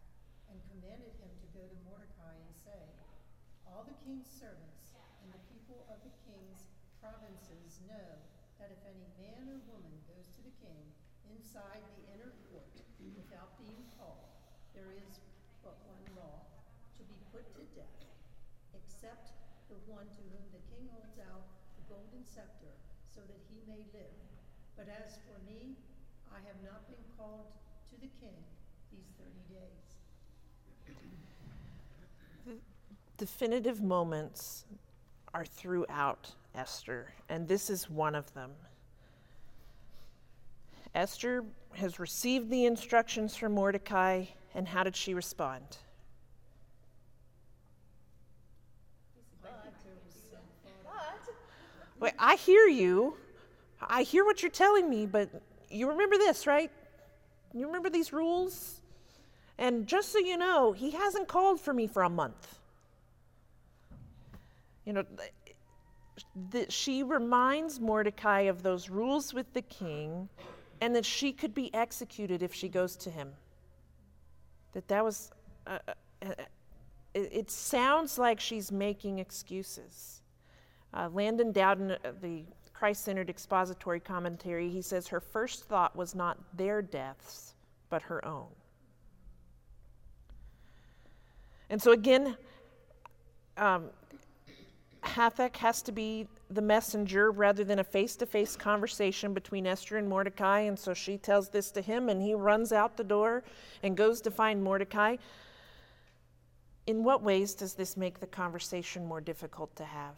and 0.53 0.61
commanded 0.71 1.11
him 1.19 1.33
to 1.35 1.49
go 1.57 1.65
to 1.67 1.77
Mordecai 1.89 2.37
and 2.37 2.55
say, 2.55 2.83
All 3.67 3.83
the 3.89 3.97
king's 4.07 4.31
servants 4.31 4.95
and 5.25 5.35
the 5.35 5.43
people 5.51 5.83
of 5.91 5.99
the 6.07 6.15
king's 6.29 6.71
provinces 7.03 7.83
know 7.91 8.09
that 8.63 8.71
if 8.71 8.79
any 8.87 9.09
man 9.19 9.51
or 9.51 9.59
woman 9.67 9.95
goes 10.07 10.31
to 10.39 10.47
the 10.47 10.55
king 10.63 10.87
inside 11.27 11.83
the 11.99 12.15
inner 12.15 12.31
court 12.47 12.71
without 13.19 13.59
being 13.59 13.83
called, 13.99 14.02
there 14.75 14.93
is 14.93 15.21
but 15.63 15.77
one 15.87 16.05
law 16.17 16.43
to 16.99 17.03
be 17.05 17.17
put 17.31 17.47
to 17.57 17.63
death, 17.77 18.05
except 18.75 19.33
the 19.69 19.79
one 19.87 20.09
to 20.09 20.23
whom 20.33 20.45
the 20.53 20.63
king 20.73 20.89
holds 20.93 21.19
out 21.21 21.45
the 21.77 21.85
golden 21.89 22.25
scepter 22.25 22.73
so 23.09 23.21
that 23.25 23.41
he 23.49 23.61
may 23.69 23.85
live. 23.93 24.17
But 24.77 24.89
as 24.89 25.19
for 25.29 25.39
me, 25.45 25.77
I 26.33 26.41
have 26.49 26.61
not 26.65 26.89
been 26.89 27.05
called 27.17 27.53
to 27.91 27.95
the 28.01 28.09
king 28.21 28.37
these 28.91 29.13
30 29.21 29.31
days. 29.53 29.87
The 32.47 32.57
definitive 33.17 33.83
moments 33.83 34.65
are 35.35 35.45
throughout 35.45 36.33
Esther, 36.55 37.13
and 37.29 37.47
this 37.49 37.71
is 37.71 37.89
one 37.89 38.15
of 38.15 38.33
them. 38.35 38.51
Esther 40.95 41.45
has 41.75 41.99
received 41.99 42.51
the 42.51 42.67
instructions 42.67 43.37
from 43.37 43.53
Mordecai, 43.53 44.25
and 44.55 44.69
how 44.69 44.85
did 44.85 44.97
she 44.97 45.15
respond? 45.15 45.79
Wait, 51.99 52.15
I 52.19 52.35
hear 52.35 52.67
you. 52.67 53.17
I 53.81 54.03
hear 54.03 54.25
what 54.25 54.43
you're 54.43 54.51
telling 54.51 54.91
me, 54.91 55.07
but 55.07 55.29
you 55.71 55.89
remember 55.89 56.19
this, 56.19 56.47
right? 56.47 56.71
You 57.55 57.67
remember 57.67 57.91
these 57.91 58.13
rules? 58.13 58.81
And 59.59 59.87
just 59.87 60.11
so 60.11 60.19
you 60.19 60.37
know, 60.37 60.73
he 60.73 60.91
hasn't 60.91 61.29
called 61.29 61.61
for 61.61 61.73
me 61.73 61.87
for 61.87 62.03
a 62.03 62.09
month. 62.09 62.59
You 64.85 64.95
know, 64.95 65.05
she 66.69 67.05
reminds 67.05 67.79
Mordecai 67.79 68.43
of 68.43 68.65
those 68.65 68.91
rules 68.91 69.33
with 69.33 69.53
the 69.53 69.63
king 69.63 70.29
and 70.83 70.97
that 70.97 71.07
she 71.07 71.33
could 71.33 71.55
be 71.55 71.73
executed 71.73 72.43
if 72.43 72.53
she 72.53 72.69
goes 72.69 72.97
to 72.97 73.09
him. 73.09 73.31
That 74.73 74.89
that 74.89 75.05
was, 75.05 75.31
uh, 75.65 75.79
uh, 76.21 76.33
it, 77.15 77.29
it, 77.33 77.51
sounds 77.53 78.19
like 78.19 78.41
she's 78.41 78.73
making 78.73 79.21
excuses. 79.21 80.23
Uh, 80.93 81.09
Landon 81.13 81.53
Dowden, 81.53 81.93
uh, 81.93 81.97
the 82.21 82.43
Christ 82.75 83.05
centered 83.05 83.31
expository 83.31 84.01
commentary, 84.01 84.69
he 84.71 84.83
says 84.83 85.07
her 85.07 85.21
first 85.21 85.69
thought 85.69 85.95
was 85.95 86.17
not 86.17 86.37
their 86.57 86.83
deaths, 86.83 87.55
but 87.89 88.03
her 88.03 88.25
own. 88.25 88.49
And 91.71 91.81
so 91.81 91.93
again, 91.93 92.37
um, 93.57 93.85
Hathach 95.05 95.57
has 95.57 95.83
to 95.83 95.93
be 95.93 96.29
the 96.51 96.63
messenger 96.63 97.31
rather 97.31 97.65
than 97.65 97.79
a 97.79 97.85
face 97.85 98.15
to 98.17 98.27
face 98.27 98.57
conversation 98.57 99.35
between 99.35 99.67
Esther 99.67 99.97
and 99.97 100.09
Mordecai. 100.09 100.61
And 100.61 100.79
so 100.79 100.95
she 100.95 101.19
tells 101.19 101.49
this 101.49 101.71
to 101.73 101.81
him, 101.81 102.09
and 102.09 102.23
he 102.23 102.35
runs 102.35 102.73
out 102.73 102.97
the 102.97 103.05
door 103.05 103.43
and 103.83 103.97
goes 103.97 104.21
to 104.23 104.31
find 104.31 104.63
Mordecai. 104.63 105.17
In 106.87 107.05
what 107.05 107.23
ways 107.23 107.55
does 107.55 107.75
this 107.75 107.97
make 107.97 108.21
the 108.21 108.27
conversation 108.27 109.07
more 109.07 109.21
difficult 109.21 109.75
to 109.77 109.85
have? 109.85 110.15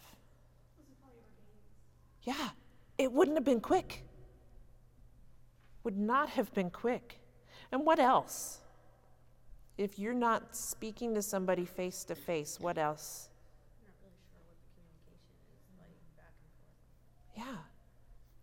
Yeah, 2.22 2.51
it 2.97 3.12
wouldn't 3.12 3.37
have 3.37 3.45
been 3.45 3.61
quick. 3.61 4.03
Would 5.82 5.99
not 5.99 6.30
have 6.30 6.53
been 6.55 6.70
quick. 6.70 7.20
And 7.70 7.85
what 7.85 7.99
else? 7.99 8.61
If 9.76 9.99
you're 9.99 10.14
not 10.14 10.57
speaking 10.57 11.14
to 11.14 11.22
somebody 11.22 11.64
face 11.64 12.05
to 12.05 12.14
face, 12.14 12.59
what 12.61 12.78
else? 12.78 13.28
Yeah. 17.37 17.57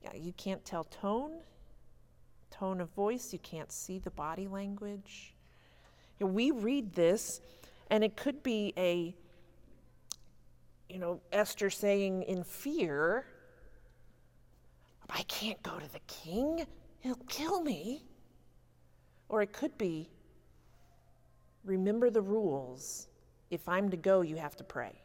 Yeah, 0.03 0.15
you 0.15 0.33
can't 0.33 0.63
tell 0.65 0.83
tone, 0.85 1.39
tone 2.49 2.81
of 2.81 2.89
voice, 2.89 3.31
you 3.31 3.39
can't 3.39 3.71
see 3.71 3.99
the 3.99 4.09
body 4.11 4.47
language. 4.47 5.35
You 6.19 6.25
know, 6.25 6.31
we 6.31 6.51
read 6.51 6.93
this, 6.93 7.41
and 7.89 8.03
it 8.03 8.15
could 8.15 8.41
be 8.41 8.73
a, 8.77 9.15
you 10.89 10.99
know, 10.99 11.21
Esther 11.31 11.69
saying 11.69 12.23
in 12.23 12.43
fear, 12.43 13.25
I 15.13 15.23
can't 15.23 15.61
go 15.61 15.77
to 15.77 15.91
the 15.91 15.99
king, 16.07 16.65
he'll 17.01 17.15
kill 17.27 17.61
me. 17.61 18.05
Or 19.29 19.41
it 19.41 19.53
could 19.53 19.77
be, 19.77 20.09
remember 21.63 22.09
the 22.09 22.21
rules. 22.21 23.07
If 23.49 23.67
I'm 23.67 23.89
to 23.89 23.97
go, 23.97 24.21
you 24.21 24.37
have 24.37 24.55
to 24.57 24.63
pray. 24.63 25.00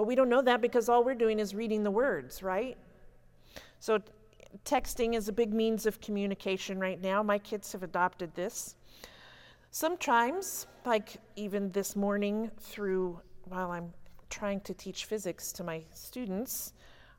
But 0.00 0.06
we 0.06 0.14
don't 0.14 0.30
know 0.30 0.40
that 0.40 0.62
because 0.62 0.88
all 0.88 1.04
we're 1.04 1.14
doing 1.14 1.38
is 1.38 1.54
reading 1.54 1.82
the 1.82 1.90
words, 1.90 2.42
right? 2.42 2.74
So, 3.80 3.98
texting 4.64 5.14
is 5.14 5.28
a 5.28 5.32
big 5.32 5.52
means 5.52 5.84
of 5.84 6.00
communication 6.00 6.80
right 6.80 6.98
now. 6.98 7.22
My 7.22 7.36
kids 7.36 7.70
have 7.72 7.82
adopted 7.82 8.34
this. 8.34 8.76
Sometimes, 9.72 10.66
like 10.86 11.18
even 11.36 11.70
this 11.72 11.96
morning, 11.96 12.50
through 12.60 13.20
while 13.44 13.70
I'm 13.72 13.92
trying 14.30 14.62
to 14.62 14.72
teach 14.72 15.04
physics 15.04 15.52
to 15.52 15.64
my 15.64 15.82
students, 15.92 16.72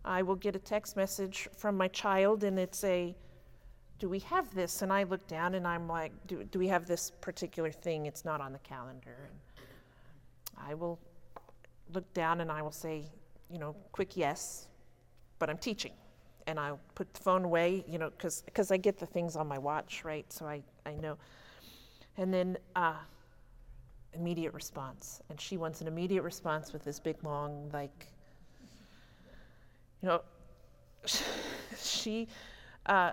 I 0.03 0.23
will 0.23 0.33
get 0.35 0.55
a 0.55 0.59
text 0.59 0.95
message 0.95 1.49
from 1.55 1.77
my 1.77 1.87
child 1.87 2.43
and 2.43 2.57
it's 2.57 2.83
a, 2.83 3.15
Do 3.99 4.09
we 4.09 4.17
have 4.21 4.55
this? 4.55 4.81
And 4.81 4.91
I 4.91 5.03
look 5.03 5.27
down 5.27 5.53
and 5.53 5.67
I'm 5.67 5.87
like, 5.87 6.13
Do, 6.25 6.43
do 6.45 6.57
we 6.57 6.67
have 6.69 6.87
this 6.87 7.11
particular 7.21 7.71
thing? 7.71 8.07
It's 8.07 8.25
not 8.25 8.41
on 8.41 8.51
the 8.51 8.59
calendar. 8.63 9.29
And 9.29 9.69
I 10.57 10.73
will 10.73 10.97
look 11.93 12.13
down 12.13 12.41
and 12.41 12.51
I 12.51 12.61
will 12.61 12.71
say, 12.71 13.03
you 13.49 13.59
know, 13.59 13.75
quick 13.91 14.15
yes, 14.15 14.67
but 15.39 15.49
I'm 15.49 15.57
teaching. 15.57 15.93
And 16.47 16.59
I'll 16.59 16.79
put 16.95 17.13
the 17.13 17.21
phone 17.21 17.43
away, 17.43 17.85
you 17.87 17.99
know, 17.99 18.09
because 18.09 18.71
I 18.71 18.77
get 18.77 18.97
the 18.97 19.05
things 19.05 19.35
on 19.35 19.47
my 19.47 19.57
watch, 19.57 20.03
right? 20.03 20.31
So 20.31 20.47
I, 20.47 20.63
I 20.85 20.95
know. 20.95 21.17
And 22.17 22.33
then 22.33 22.57
uh, 22.75 22.95
immediate 24.13 24.53
response. 24.53 25.21
And 25.29 25.39
she 25.39 25.57
wants 25.57 25.81
an 25.81 25.87
immediate 25.87 26.23
response 26.23 26.73
with 26.73 26.83
this 26.83 26.99
big, 26.99 27.23
long, 27.23 27.69
like, 27.73 28.07
you 30.01 30.09
know, 30.09 30.21
she 31.77 32.27
uh, 32.87 33.11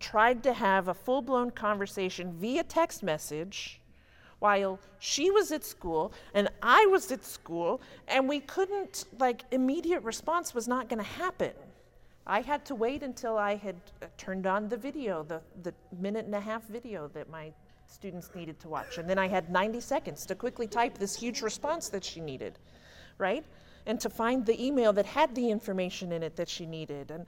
tried 0.00 0.42
to 0.42 0.52
have 0.52 0.88
a 0.88 0.94
full 0.94 1.22
blown 1.22 1.50
conversation 1.50 2.32
via 2.32 2.64
text 2.64 3.02
message 3.02 3.80
while 4.46 4.78
she 5.00 5.28
was 5.28 5.50
at 5.50 5.64
school 5.64 6.12
and 6.32 6.48
I 6.62 6.86
was 6.86 7.10
at 7.10 7.24
school, 7.24 7.80
and 8.06 8.28
we 8.28 8.38
couldn't, 8.38 9.04
like, 9.18 9.42
immediate 9.50 10.04
response 10.04 10.54
was 10.54 10.68
not 10.68 10.88
going 10.88 11.02
to 11.02 11.12
happen. 11.24 11.54
I 12.28 12.42
had 12.42 12.64
to 12.66 12.76
wait 12.76 13.02
until 13.02 13.38
I 13.38 13.56
had 13.56 13.74
uh, 14.00 14.06
turned 14.16 14.46
on 14.46 14.68
the 14.68 14.76
video, 14.76 15.24
the, 15.24 15.40
the 15.64 15.74
minute 15.98 16.26
and 16.26 16.34
a 16.36 16.40
half 16.40 16.62
video 16.68 17.08
that 17.08 17.28
my 17.28 17.52
students 17.88 18.30
needed 18.36 18.60
to 18.60 18.68
watch. 18.68 18.98
And 18.98 19.10
then 19.10 19.18
I 19.18 19.26
had 19.26 19.50
90 19.50 19.80
seconds 19.80 20.24
to 20.26 20.36
quickly 20.36 20.68
type 20.68 20.96
this 20.96 21.16
huge 21.16 21.42
response 21.42 21.88
that 21.88 22.04
she 22.04 22.20
needed, 22.20 22.56
right? 23.18 23.44
And 23.84 23.98
to 23.98 24.08
find 24.08 24.46
the 24.46 24.56
email 24.64 24.92
that 24.92 25.06
had 25.06 25.34
the 25.34 25.50
information 25.50 26.12
in 26.12 26.22
it 26.22 26.36
that 26.36 26.48
she 26.48 26.66
needed. 26.66 27.10
And, 27.10 27.26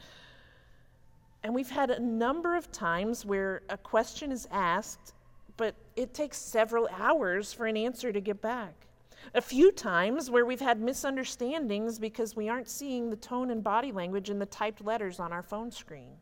and 1.42 1.52
we've 1.52 1.70
had 1.80 1.90
a 1.90 2.00
number 2.00 2.54
of 2.56 2.70
times 2.70 3.26
where 3.26 3.62
a 3.70 3.76
question 3.76 4.30
is 4.30 4.46
asked 4.52 5.14
but 5.58 5.74
it 5.96 6.14
takes 6.14 6.38
several 6.38 6.88
hours 6.98 7.52
for 7.52 7.66
an 7.66 7.76
answer 7.76 8.10
to 8.10 8.20
get 8.20 8.40
back. 8.40 8.86
A 9.34 9.42
few 9.42 9.70
times 9.72 10.30
where 10.30 10.46
we've 10.46 10.60
had 10.60 10.80
misunderstandings 10.80 11.98
because 11.98 12.34
we 12.34 12.48
aren't 12.48 12.68
seeing 12.68 13.10
the 13.10 13.16
tone 13.16 13.50
and 13.50 13.62
body 13.62 13.92
language 13.92 14.30
in 14.30 14.38
the 14.38 14.46
typed 14.46 14.82
letters 14.82 15.20
on 15.20 15.32
our 15.32 15.42
phone 15.42 15.70
screen. 15.70 16.12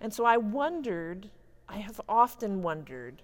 And 0.00 0.12
so 0.12 0.24
I 0.24 0.36
wondered, 0.36 1.30
I 1.68 1.78
have 1.78 2.00
often 2.08 2.62
wondered, 2.62 3.22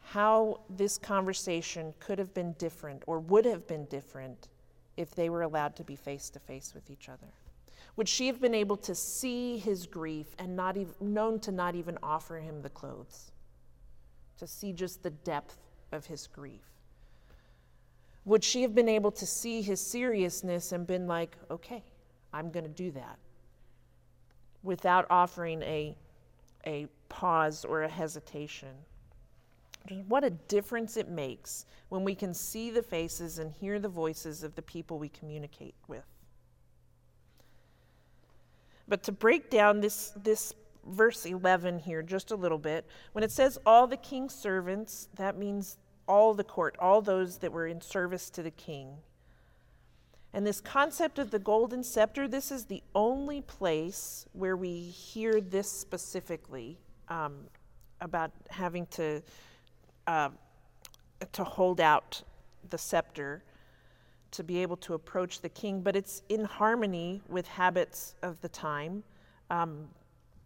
how 0.00 0.60
this 0.70 0.96
conversation 0.96 1.92
could 1.98 2.18
have 2.18 2.32
been 2.32 2.52
different 2.52 3.02
or 3.06 3.18
would 3.18 3.44
have 3.44 3.66
been 3.66 3.84
different 3.86 4.48
if 4.96 5.14
they 5.14 5.28
were 5.28 5.42
allowed 5.42 5.76
to 5.76 5.84
be 5.84 5.96
face 5.96 6.30
to 6.30 6.38
face 6.38 6.72
with 6.74 6.88
each 6.88 7.08
other. 7.08 7.26
Would 7.98 8.08
she 8.08 8.28
have 8.28 8.40
been 8.40 8.54
able 8.54 8.76
to 8.76 8.94
see 8.94 9.58
his 9.58 9.84
grief 9.88 10.28
and 10.38 10.54
not 10.54 10.76
even 10.76 10.94
known 11.00 11.40
to 11.40 11.50
not 11.50 11.74
even 11.74 11.98
offer 12.00 12.36
him 12.36 12.62
the 12.62 12.68
clothes? 12.68 13.32
To 14.38 14.46
see 14.46 14.72
just 14.72 15.02
the 15.02 15.10
depth 15.10 15.58
of 15.90 16.06
his 16.06 16.28
grief? 16.28 16.62
Would 18.24 18.44
she 18.44 18.62
have 18.62 18.72
been 18.72 18.88
able 18.88 19.10
to 19.10 19.26
see 19.26 19.62
his 19.62 19.80
seriousness 19.80 20.70
and 20.70 20.86
been 20.86 21.08
like, 21.08 21.36
okay, 21.50 21.82
I'm 22.32 22.52
going 22.52 22.62
to 22.62 22.70
do 22.70 22.92
that? 22.92 23.18
Without 24.62 25.04
offering 25.10 25.60
a, 25.62 25.96
a 26.68 26.86
pause 27.08 27.64
or 27.64 27.82
a 27.82 27.88
hesitation. 27.88 28.76
What 30.06 30.22
a 30.22 30.30
difference 30.30 30.96
it 30.96 31.08
makes 31.08 31.66
when 31.88 32.04
we 32.04 32.14
can 32.14 32.32
see 32.32 32.70
the 32.70 32.82
faces 32.84 33.40
and 33.40 33.50
hear 33.50 33.80
the 33.80 33.88
voices 33.88 34.44
of 34.44 34.54
the 34.54 34.62
people 34.62 35.00
we 35.00 35.08
communicate 35.08 35.74
with. 35.88 36.06
But 38.88 39.02
to 39.04 39.12
break 39.12 39.50
down 39.50 39.80
this, 39.80 40.12
this 40.16 40.54
verse 40.86 41.26
11 41.26 41.80
here 41.80 42.02
just 42.02 42.30
a 42.30 42.36
little 42.36 42.58
bit, 42.58 42.86
when 43.12 43.22
it 43.22 43.30
says 43.30 43.58
all 43.66 43.86
the 43.86 43.96
king's 43.96 44.34
servants, 44.34 45.08
that 45.16 45.36
means 45.36 45.76
all 46.08 46.32
the 46.34 46.44
court, 46.44 46.74
all 46.78 47.02
those 47.02 47.38
that 47.38 47.52
were 47.52 47.66
in 47.66 47.80
service 47.80 48.30
to 48.30 48.42
the 48.42 48.50
king. 48.50 48.96
And 50.32 50.46
this 50.46 50.60
concept 50.60 51.18
of 51.18 51.30
the 51.30 51.38
golden 51.38 51.82
scepter, 51.82 52.26
this 52.28 52.50
is 52.50 52.64
the 52.66 52.82
only 52.94 53.40
place 53.40 54.26
where 54.32 54.56
we 54.56 54.80
hear 54.82 55.40
this 55.40 55.70
specifically 55.70 56.78
um, 57.08 57.44
about 58.00 58.30
having 58.50 58.86
to, 58.86 59.22
uh, 60.06 60.30
to 61.32 61.44
hold 61.44 61.80
out 61.80 62.22
the 62.68 62.78
scepter 62.78 63.42
to 64.30 64.44
be 64.44 64.58
able 64.62 64.76
to 64.76 64.94
approach 64.94 65.40
the 65.40 65.48
king, 65.48 65.80
but 65.80 65.96
it's 65.96 66.22
in 66.28 66.44
harmony 66.44 67.22
with 67.28 67.46
habits 67.46 68.14
of 68.22 68.40
the 68.40 68.48
time. 68.48 69.02
Um, 69.50 69.88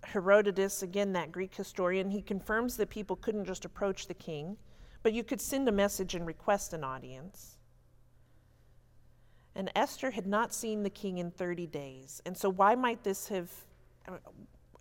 Herodotus, 0.04 0.82
again, 0.82 1.12
that 1.12 1.32
Greek 1.32 1.54
historian, 1.54 2.10
he 2.10 2.22
confirms 2.22 2.76
that 2.76 2.90
people 2.90 3.16
couldn't 3.16 3.44
just 3.44 3.64
approach 3.64 4.06
the 4.06 4.14
king, 4.14 4.56
but 5.02 5.12
you 5.12 5.24
could 5.24 5.40
send 5.40 5.68
a 5.68 5.72
message 5.72 6.14
and 6.14 6.26
request 6.26 6.72
an 6.72 6.84
audience. 6.84 7.58
And 9.54 9.70
Esther 9.76 10.10
had 10.10 10.26
not 10.26 10.54
seen 10.54 10.82
the 10.82 10.90
king 10.90 11.18
in 11.18 11.30
30 11.30 11.66
days. 11.66 12.22
And 12.24 12.36
so, 12.36 12.48
why 12.48 12.74
might 12.74 13.04
this 13.04 13.28
have, 13.28 13.50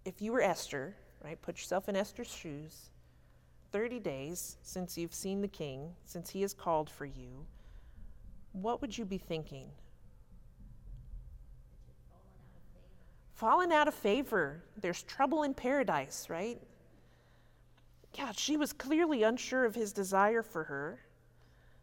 if 0.06 0.22
you 0.22 0.32
were 0.32 0.42
Esther, 0.42 0.96
right, 1.24 1.42
put 1.42 1.58
yourself 1.58 1.90
in 1.90 1.96
Esther's 1.96 2.34
shoes, 2.34 2.90
30 3.72 4.00
days 4.00 4.58
since 4.62 4.98
you've 4.98 5.14
seen 5.14 5.42
the 5.42 5.48
king, 5.48 5.94
since 6.06 6.30
he 6.30 6.42
has 6.42 6.54
called 6.54 6.90
for 6.90 7.06
you, 7.06 7.46
what 8.54 8.82
would 8.82 8.98
you 8.98 9.06
be 9.06 9.18
thinking? 9.18 9.68
Fallen 13.36 13.72
out 13.72 13.88
of 13.88 13.94
favor. 13.94 14.64
There's 14.80 15.04
trouble 15.04 15.44
in 15.44 15.54
paradise, 15.54 16.30
right? 16.30 16.62
Yeah, 18.14 18.32
she 18.36 18.58
was 18.58 18.74
clearly 18.74 19.24
unsure 19.24 19.66
of 19.66 19.74
his 19.74 19.94
desire 19.94 20.44
for 20.44 20.66
her 20.66 21.00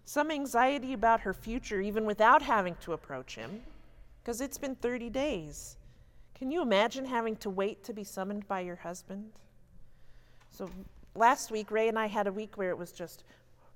some 0.08 0.30
anxiety 0.30 0.94
about 0.94 1.20
her 1.20 1.34
future, 1.34 1.82
even 1.82 2.06
without 2.06 2.40
having 2.40 2.74
to 2.76 2.94
approach 2.94 3.34
him, 3.34 3.60
because 4.22 4.40
it's 4.40 4.56
been 4.56 4.74
30 4.74 5.10
days. 5.10 5.76
Can 6.34 6.50
you 6.50 6.62
imagine 6.62 7.04
having 7.04 7.36
to 7.36 7.50
wait 7.50 7.84
to 7.84 7.92
be 7.92 8.04
summoned 8.04 8.48
by 8.48 8.60
your 8.60 8.76
husband? 8.76 9.30
So 10.50 10.70
last 11.14 11.50
week, 11.50 11.70
Ray 11.70 11.88
and 11.88 11.98
I 11.98 12.06
had 12.06 12.26
a 12.26 12.32
week 12.32 12.56
where 12.56 12.70
it 12.70 12.78
was 12.78 12.90
just 12.90 13.24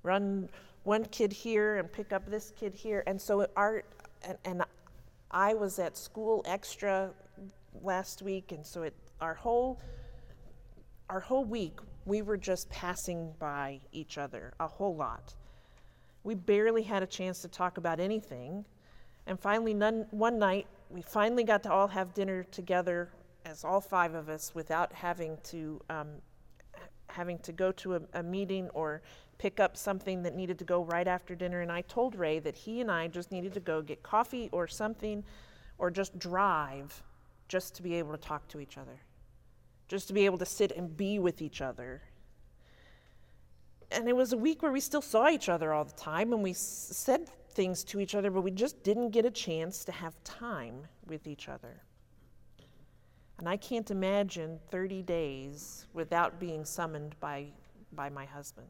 run 0.01 0.49
one 0.83 1.05
kid 1.05 1.31
here 1.31 1.77
and 1.77 1.91
pick 1.91 2.13
up 2.13 2.29
this 2.29 2.51
kid 2.57 2.73
here. 2.73 3.03
And 3.07 3.21
so 3.21 3.47
our, 3.55 3.83
and, 4.23 4.37
and 4.45 4.63
I 5.31 5.53
was 5.53 5.79
at 5.79 5.97
school 5.97 6.43
extra 6.45 7.11
last 7.81 8.21
week, 8.21 8.51
and 8.51 8.65
so 8.65 8.83
it, 8.83 8.93
our 9.19 9.33
whole, 9.33 9.79
our 11.09 11.19
whole 11.19 11.45
week, 11.45 11.79
we 12.05 12.21
were 12.21 12.37
just 12.37 12.69
passing 12.69 13.33
by 13.39 13.79
each 13.91 14.17
other 14.17 14.53
a 14.59 14.67
whole 14.67 14.95
lot. 14.95 15.33
We 16.23 16.35
barely 16.35 16.83
had 16.83 17.03
a 17.03 17.07
chance 17.07 17.41
to 17.41 17.47
talk 17.47 17.77
about 17.77 17.99
anything. 17.99 18.65
And 19.25 19.39
finally, 19.39 19.73
none, 19.73 20.05
one 20.11 20.37
night, 20.37 20.67
we 20.89 21.01
finally 21.01 21.43
got 21.43 21.63
to 21.63 21.71
all 21.71 21.87
have 21.87 22.13
dinner 22.13 22.43
together 22.43 23.09
as 23.45 23.63
all 23.63 23.81
five 23.81 24.13
of 24.13 24.29
us 24.29 24.53
without 24.53 24.93
having 24.93 25.37
to 25.43 25.81
um, 25.89 26.07
having 27.07 27.37
to 27.39 27.51
go 27.51 27.71
to 27.71 27.95
a, 27.95 28.01
a, 28.13 28.23
meeting 28.23 28.69
or 28.73 29.01
pick 29.37 29.59
up 29.59 29.75
something 29.75 30.23
that 30.23 30.35
needed 30.35 30.59
to 30.59 30.65
go 30.65 30.83
right 30.83 31.07
after 31.07 31.35
dinner. 31.35 31.61
And 31.61 31.71
I 31.71 31.81
told 31.81 32.15
Ray 32.15 32.39
that 32.39 32.55
he 32.55 32.81
and 32.81 32.91
I 32.91 33.07
just 33.07 33.31
needed 33.31 33.53
to 33.53 33.59
go 33.59 33.81
get 33.81 34.03
coffee 34.03 34.49
or 34.51 34.67
something, 34.67 35.23
or 35.77 35.89
just 35.91 36.17
drive, 36.19 37.03
just 37.47 37.75
to 37.75 37.83
be 37.83 37.95
able 37.95 38.11
to 38.11 38.17
talk 38.17 38.47
to 38.49 38.59
each 38.59 38.77
other, 38.77 38.99
just 39.87 40.07
to 40.07 40.13
be 40.13 40.25
able 40.25 40.37
to 40.37 40.45
sit 40.45 40.71
and 40.71 40.95
be 40.95 41.19
with 41.19 41.41
each 41.41 41.61
other 41.61 42.01
and 43.93 44.09
it 44.09 44.15
was 44.15 44.33
a 44.33 44.37
week 44.37 44.61
where 44.61 44.71
we 44.71 44.79
still 44.79 45.01
saw 45.01 45.29
each 45.29 45.49
other 45.49 45.71
all 45.71 45.85
the 45.85 45.93
time 45.93 46.33
and 46.33 46.43
we 46.43 46.51
s- 46.51 46.89
said 46.91 47.29
things 47.49 47.83
to 47.85 47.99
each 47.99 48.15
other, 48.15 48.31
but 48.31 48.41
we 48.41 48.51
just 48.51 48.83
didn't 48.83 49.11
get 49.11 49.25
a 49.25 49.31
chance 49.31 49.85
to 49.85 49.91
have 49.91 50.21
time 50.23 50.87
with 51.05 51.27
each 51.27 51.47
other. 51.47 51.81
And 53.37 53.47
I 53.47 53.57
can't 53.57 53.89
imagine 53.91 54.59
30 54.71 55.03
days 55.03 55.85
without 55.93 56.39
being 56.39 56.65
summoned 56.65 57.15
by, 57.19 57.47
by 57.91 58.09
my 58.09 58.25
husband. 58.25 58.67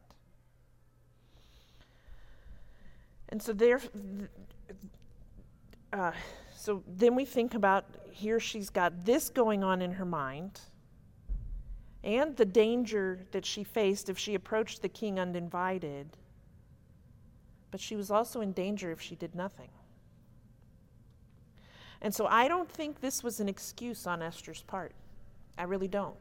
And 3.28 3.42
so 3.42 3.52
there, 3.52 3.80
uh, 5.92 6.12
so 6.56 6.82
then 6.86 7.14
we 7.14 7.24
think 7.24 7.54
about 7.54 7.84
here 8.10 8.38
she's 8.38 8.70
got 8.70 9.04
this 9.04 9.28
going 9.28 9.64
on 9.64 9.82
in 9.82 9.92
her 9.92 10.04
mind 10.04 10.60
and 12.04 12.36
the 12.36 12.44
danger 12.44 13.26
that 13.32 13.46
she 13.46 13.64
faced 13.64 14.08
if 14.08 14.18
she 14.18 14.34
approached 14.34 14.82
the 14.82 14.88
king 14.88 15.18
uninvited. 15.18 16.16
But 17.70 17.80
she 17.80 17.96
was 17.96 18.10
also 18.10 18.40
in 18.40 18.52
danger 18.52 18.92
if 18.92 19.00
she 19.00 19.16
did 19.16 19.34
nothing. 19.34 19.70
And 22.02 22.14
so 22.14 22.26
I 22.26 22.46
don't 22.46 22.70
think 22.70 23.00
this 23.00 23.24
was 23.24 23.40
an 23.40 23.48
excuse 23.48 24.06
on 24.06 24.22
Esther's 24.22 24.62
part. 24.62 24.92
I 25.56 25.62
really 25.62 25.88
don't. 25.88 26.14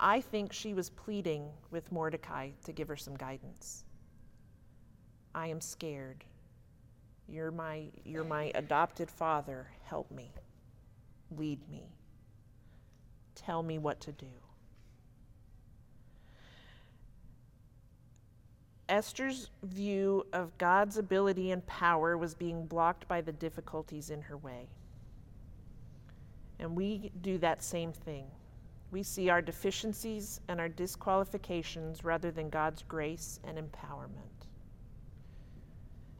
I 0.00 0.22
think 0.22 0.52
she 0.52 0.72
was 0.72 0.88
pleading 0.88 1.50
with 1.70 1.92
Mordecai 1.92 2.50
to 2.64 2.72
give 2.72 2.88
her 2.88 2.96
some 2.96 3.14
guidance. 3.14 3.83
I 5.34 5.48
am 5.48 5.60
scared. 5.60 6.24
You're 7.28 7.50
my, 7.50 7.84
you're 8.04 8.24
my 8.24 8.52
adopted 8.54 9.10
father. 9.10 9.66
Help 9.84 10.10
me. 10.10 10.30
Lead 11.36 11.58
me. 11.70 11.88
Tell 13.34 13.62
me 13.62 13.78
what 13.78 14.00
to 14.02 14.12
do. 14.12 14.26
Esther's 18.88 19.50
view 19.62 20.26
of 20.32 20.56
God's 20.58 20.98
ability 20.98 21.50
and 21.50 21.66
power 21.66 22.18
was 22.18 22.34
being 22.34 22.66
blocked 22.66 23.08
by 23.08 23.20
the 23.22 23.32
difficulties 23.32 24.10
in 24.10 24.20
her 24.20 24.36
way. 24.36 24.68
And 26.58 26.76
we 26.76 27.10
do 27.22 27.38
that 27.38 27.64
same 27.64 27.92
thing. 27.92 28.26
We 28.90 29.02
see 29.02 29.30
our 29.30 29.42
deficiencies 29.42 30.40
and 30.48 30.60
our 30.60 30.68
disqualifications 30.68 32.04
rather 32.04 32.30
than 32.30 32.50
God's 32.50 32.82
grace 32.82 33.40
and 33.44 33.58
empowerment. 33.58 34.33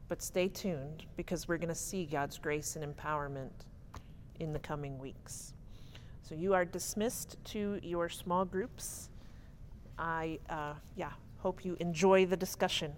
But 0.07 0.21
stay 0.21 0.47
tuned 0.47 1.05
because 1.17 1.47
we're 1.47 1.57
going 1.57 1.69
to 1.69 1.75
see 1.75 2.05
God's 2.05 2.37
grace 2.37 2.75
and 2.75 2.95
empowerment 2.95 3.51
in 4.39 4.53
the 4.53 4.59
coming 4.59 4.99
weeks. 4.99 5.53
So 6.21 6.35
you 6.35 6.53
are 6.53 6.65
dismissed 6.65 7.37
to 7.45 7.79
your 7.81 8.09
small 8.09 8.45
groups. 8.45 9.09
I, 9.97 10.39
uh, 10.49 10.73
yeah, 10.95 11.11
Hope 11.45 11.63
you 11.63 11.77
enjoy 11.79 12.25
the 12.25 12.35
discussion. 12.35 12.91